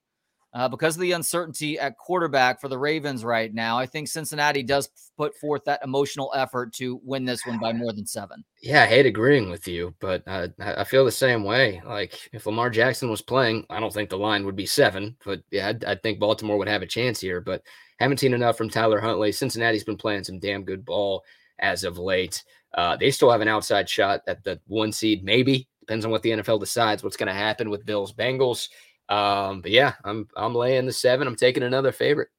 [0.53, 4.63] uh, because of the uncertainty at quarterback for the Ravens right now, I think Cincinnati
[4.63, 8.43] does put forth that emotional effort to win this one by more than seven.
[8.61, 11.81] Yeah, I hate agreeing with you, but uh, I feel the same way.
[11.85, 15.41] Like if Lamar Jackson was playing, I don't think the line would be seven, but
[15.51, 17.41] yeah, I, I think Baltimore would have a chance here.
[17.41, 17.61] But
[17.99, 19.31] haven't seen enough from Tyler Huntley.
[19.31, 21.23] Cincinnati's been playing some damn good ball
[21.59, 22.43] as of late.
[22.73, 25.67] Uh, they still have an outside shot at the one seed, maybe.
[25.81, 27.03] Depends on what the NFL decides.
[27.03, 28.69] What's going to happen with Bills Bengals.
[29.09, 31.27] Um, but yeah, I'm I'm laying the seven.
[31.27, 32.29] I'm taking another favorite.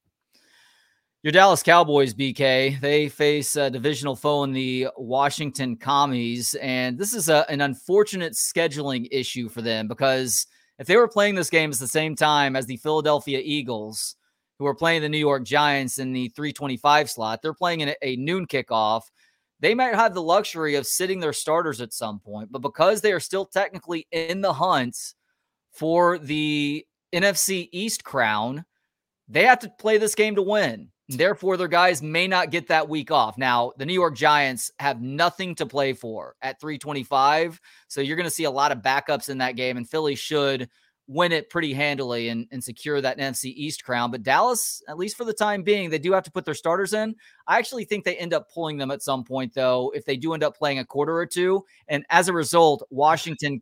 [1.23, 6.55] Your Dallas Cowboys, BK, they face a divisional foe in the Washington Commies.
[6.55, 10.47] And this is a, an unfortunate scheduling issue for them because
[10.79, 14.15] if they were playing this game at the same time as the Philadelphia Eagles,
[14.57, 17.95] who are playing the New York Giants in the 325 slot, they're playing in a,
[18.01, 19.03] a noon kickoff.
[19.59, 23.11] They might have the luxury of sitting their starters at some point, but because they
[23.11, 25.13] are still technically in the hunt
[25.71, 28.65] for the NFC East crown,
[29.27, 30.89] they have to play this game to win.
[31.09, 33.37] Therefore, their guys may not get that week off.
[33.37, 37.59] Now, the New York Giants have nothing to play for at 325.
[37.89, 40.69] So you're going to see a lot of backups in that game, and Philly should
[41.07, 44.11] win it pretty handily and, and secure that NFC East crown.
[44.11, 46.93] But Dallas, at least for the time being, they do have to put their starters
[46.93, 47.15] in.
[47.47, 50.33] I actually think they end up pulling them at some point, though, if they do
[50.33, 51.65] end up playing a quarter or two.
[51.89, 53.61] And as a result, Washington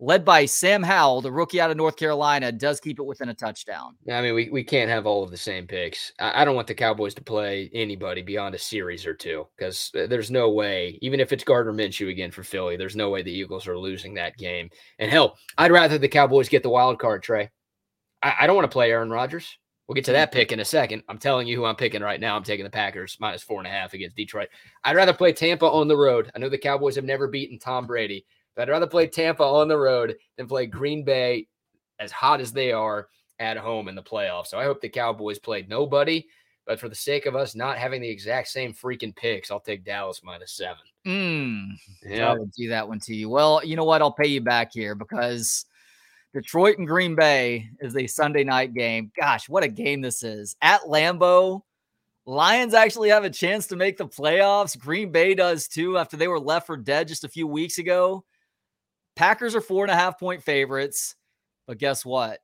[0.00, 3.34] led by Sam Howell, the rookie out of North Carolina, does keep it within a
[3.34, 3.96] touchdown.
[4.10, 6.12] I mean, we, we can't have all of the same picks.
[6.18, 9.92] I, I don't want the Cowboys to play anybody beyond a series or two because
[9.98, 13.22] uh, there's no way, even if it's Gardner Minshew again for Philly, there's no way
[13.22, 14.70] the Eagles are losing that game.
[14.98, 17.50] And hell, I'd rather the Cowboys get the wild card, Trey.
[18.22, 19.56] I, I don't want to play Aaron Rodgers.
[19.86, 21.02] We'll get to that pick in a second.
[21.08, 22.36] I'm telling you who I'm picking right now.
[22.36, 24.48] I'm taking the Packers minus four and a half against Detroit.
[24.84, 26.30] I'd rather play Tampa on the road.
[26.32, 28.24] I know the Cowboys have never beaten Tom Brady.
[28.60, 31.46] But I'd rather play Tampa on the road than play Green Bay
[31.98, 33.08] as hot as they are
[33.38, 34.48] at home in the playoffs.
[34.48, 36.26] So I hope the Cowboys played nobody.
[36.66, 39.82] But for the sake of us not having the exact same freaking picks, I'll take
[39.82, 40.82] Dallas minus seven.
[41.06, 41.70] Mm,
[42.04, 43.30] yeah, I would do that one to you.
[43.30, 44.02] Well, you know what?
[44.02, 45.64] I'll pay you back here because
[46.34, 49.10] Detroit and Green Bay is a Sunday night game.
[49.18, 51.62] Gosh, what a game this is at Lambeau.
[52.26, 54.78] Lions actually have a chance to make the playoffs.
[54.78, 58.22] Green Bay does too after they were left for dead just a few weeks ago.
[59.16, 61.16] Packers are four and a half point favorites,
[61.66, 62.40] but guess what?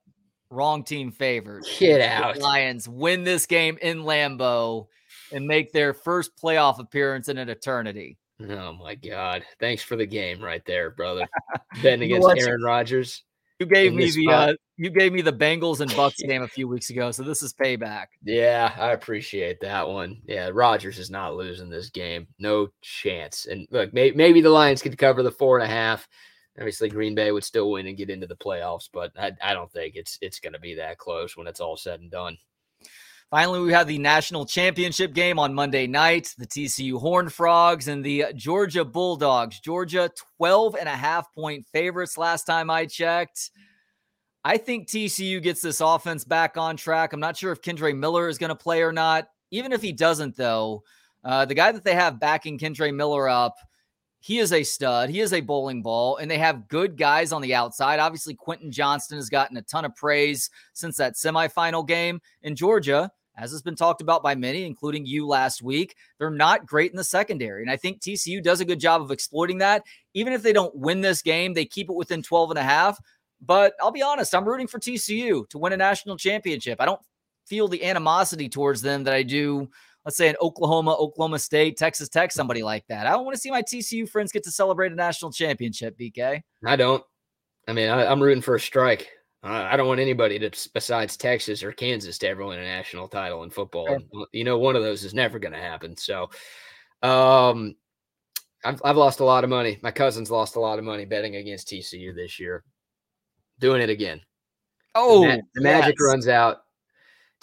[0.50, 1.64] Wrong team favored.
[1.78, 2.36] Get out.
[2.36, 4.86] The Lions win this game in Lambeau
[5.32, 8.18] and make their first playoff appearance in an eternity.
[8.40, 9.44] Oh my God!
[9.58, 11.26] Thanks for the game right there, brother.
[11.82, 13.24] Betting against Aaron Rodgers.
[13.58, 16.68] You gave me the uh, you gave me the Bengals and Bucks game a few
[16.68, 18.06] weeks ago, so this is payback.
[18.22, 20.20] Yeah, I appreciate that one.
[20.26, 23.46] Yeah, Rodgers is not losing this game, no chance.
[23.46, 26.06] And look, may, maybe the Lions could cover the four and a half.
[26.58, 29.70] Obviously, Green Bay would still win and get into the playoffs, but I, I don't
[29.70, 32.38] think it's it's going to be that close when it's all said and done.
[33.30, 36.32] Finally, we have the national championship game on Monday night.
[36.38, 39.60] The TCU Horned Frogs and the Georgia Bulldogs.
[39.60, 43.50] Georgia 12 and a half point favorites last time I checked.
[44.44, 47.12] I think TCU gets this offense back on track.
[47.12, 49.26] I'm not sure if Kendre Miller is going to play or not.
[49.50, 50.84] Even if he doesn't, though,
[51.24, 53.56] uh, the guy that they have backing Kendre Miller up–
[54.26, 55.08] he is a stud.
[55.08, 58.00] He is a bowling ball, and they have good guys on the outside.
[58.00, 63.08] Obviously, Quentin Johnston has gotten a ton of praise since that semifinal game in Georgia.
[63.36, 66.96] As has been talked about by many, including you last week, they're not great in
[66.96, 67.62] the secondary.
[67.62, 69.84] And I think TCU does a good job of exploiting that.
[70.14, 72.98] Even if they don't win this game, they keep it within 12 and a half.
[73.40, 76.80] But I'll be honest, I'm rooting for TCU to win a national championship.
[76.80, 77.00] I don't
[77.44, 79.68] feel the animosity towards them that I do
[80.06, 83.06] let's say in Oklahoma, Oklahoma State, Texas Tech, somebody like that.
[83.06, 86.40] I don't want to see my TCU friends get to celebrate a national championship, BK.
[86.64, 87.04] I don't.
[87.66, 89.10] I mean, I, am rooting for a strike.
[89.42, 93.42] I don't want anybody to, besides Texas or Kansas to ever win a national title
[93.42, 93.88] in football.
[93.88, 95.96] And, you know, one of those is never going to happen.
[95.96, 96.30] So,
[97.02, 97.76] um,
[98.64, 99.78] I've, I've lost a lot of money.
[99.82, 102.64] My cousins lost a lot of money betting against TCU this year.
[103.60, 104.20] Doing it again.
[104.94, 106.62] Oh, the, ma- the magic runs out.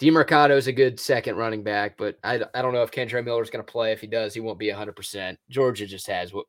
[0.00, 3.50] Demercado is a good second running back, but I, I don't know if Miller is
[3.50, 3.92] going to play.
[3.92, 5.36] If he does, he won't be 100%.
[5.48, 6.44] Georgia just has w-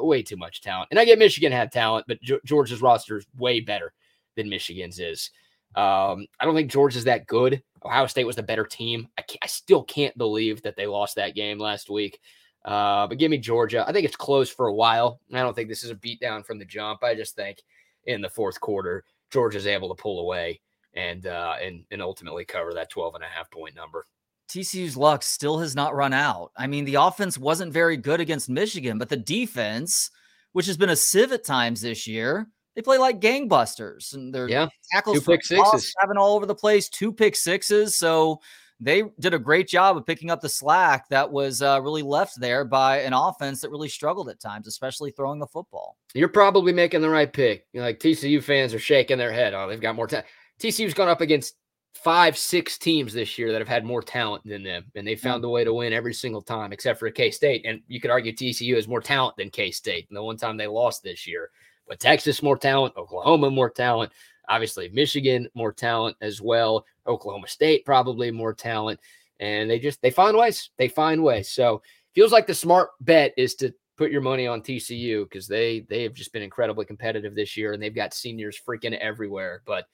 [0.00, 0.88] uh, way too much talent.
[0.90, 3.92] And I get Michigan had talent, but G- Georgia's roster is way better
[4.36, 5.30] than Michigan's is.
[5.74, 7.62] Um, I don't think Georgia's that good.
[7.84, 9.08] Ohio State was the better team.
[9.18, 12.20] I, I still can't believe that they lost that game last week.
[12.64, 13.84] Uh, but give me Georgia.
[13.86, 15.20] I think it's close for a while.
[15.32, 17.02] I don't think this is a beatdown from the jump.
[17.04, 17.58] I just think
[18.06, 20.60] in the fourth quarter, Georgia's able to pull away
[20.94, 24.06] and uh, and and ultimately cover that 12 and a half point number.
[24.48, 26.50] TCU's luck still has not run out.
[26.56, 30.10] I mean, the offense wasn't very good against Michigan, but the defense,
[30.52, 34.48] which has been a sieve at times this year, they play like gangbusters, and their
[34.48, 34.68] Yeah.
[34.90, 35.94] tackles Two for pick sixes.
[35.98, 37.96] having all over the place, two pick sixes.
[37.96, 38.40] So
[38.78, 42.38] they did a great job of picking up the slack that was uh, really left
[42.40, 45.96] there by an offense that really struggled at times, especially throwing the football.
[46.14, 47.66] You're probably making the right pick.
[47.72, 49.54] You know, like TCU fans are shaking their head.
[49.54, 50.26] Oh, they've got more talent.
[50.62, 51.56] TCU's gone up against
[51.94, 55.42] five, six teams this year that have had more talent than them, and they found
[55.42, 55.46] mm.
[55.46, 57.64] a way to win every single time, except for K State.
[57.64, 60.06] And you could argue TCU has more talent than K State.
[60.08, 61.50] And the one time they lost this year,
[61.88, 64.12] but Texas more talent, Oklahoma more talent,
[64.48, 69.00] obviously Michigan more talent as well, Oklahoma State probably more talent,
[69.40, 70.70] and they just they find ways.
[70.78, 71.50] They find ways.
[71.50, 71.82] So
[72.14, 76.02] feels like the smart bet is to put your money on TCU because they they
[76.04, 79.62] have just been incredibly competitive this year, and they've got seniors freaking everywhere.
[79.66, 79.86] But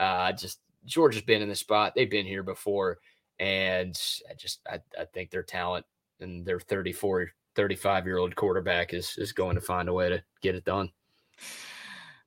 [0.00, 2.98] uh, just Georgia's been in the spot; they've been here before,
[3.38, 5.86] and I just I, I think their talent
[6.20, 10.22] and their 34, 35 year old quarterback is is going to find a way to
[10.40, 10.90] get it done.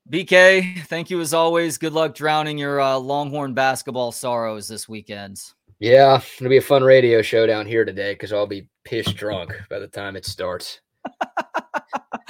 [0.09, 1.77] BK, thank you as always.
[1.77, 5.41] Good luck drowning your uh, Longhorn basketball sorrows this weekend.
[5.79, 9.53] Yeah, it'll be a fun radio show down here today because I'll be piss drunk
[9.69, 10.81] by the time it starts.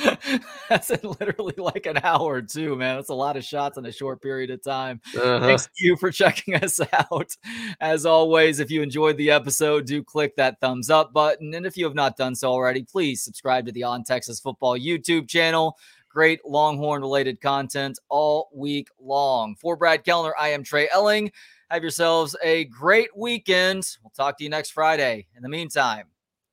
[0.69, 2.97] That's in literally like an hour too, man.
[2.97, 5.01] That's a lot of shots in a short period of time.
[5.15, 5.39] Uh-huh.
[5.39, 7.35] Thanks to you for checking us out.
[7.79, 11.53] As always, if you enjoyed the episode, do click that thumbs up button.
[11.53, 14.77] And if you have not done so already, please subscribe to the On Texas Football
[14.77, 15.77] YouTube channel.
[16.09, 19.55] Great Longhorn related content all week long.
[19.55, 21.31] For Brad Kellner, I am Trey Elling.
[21.71, 23.97] Have yourselves a great weekend.
[24.03, 25.25] We'll talk to you next Friday.
[25.35, 26.05] In the meantime,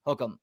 [0.06, 0.38] hook 'em.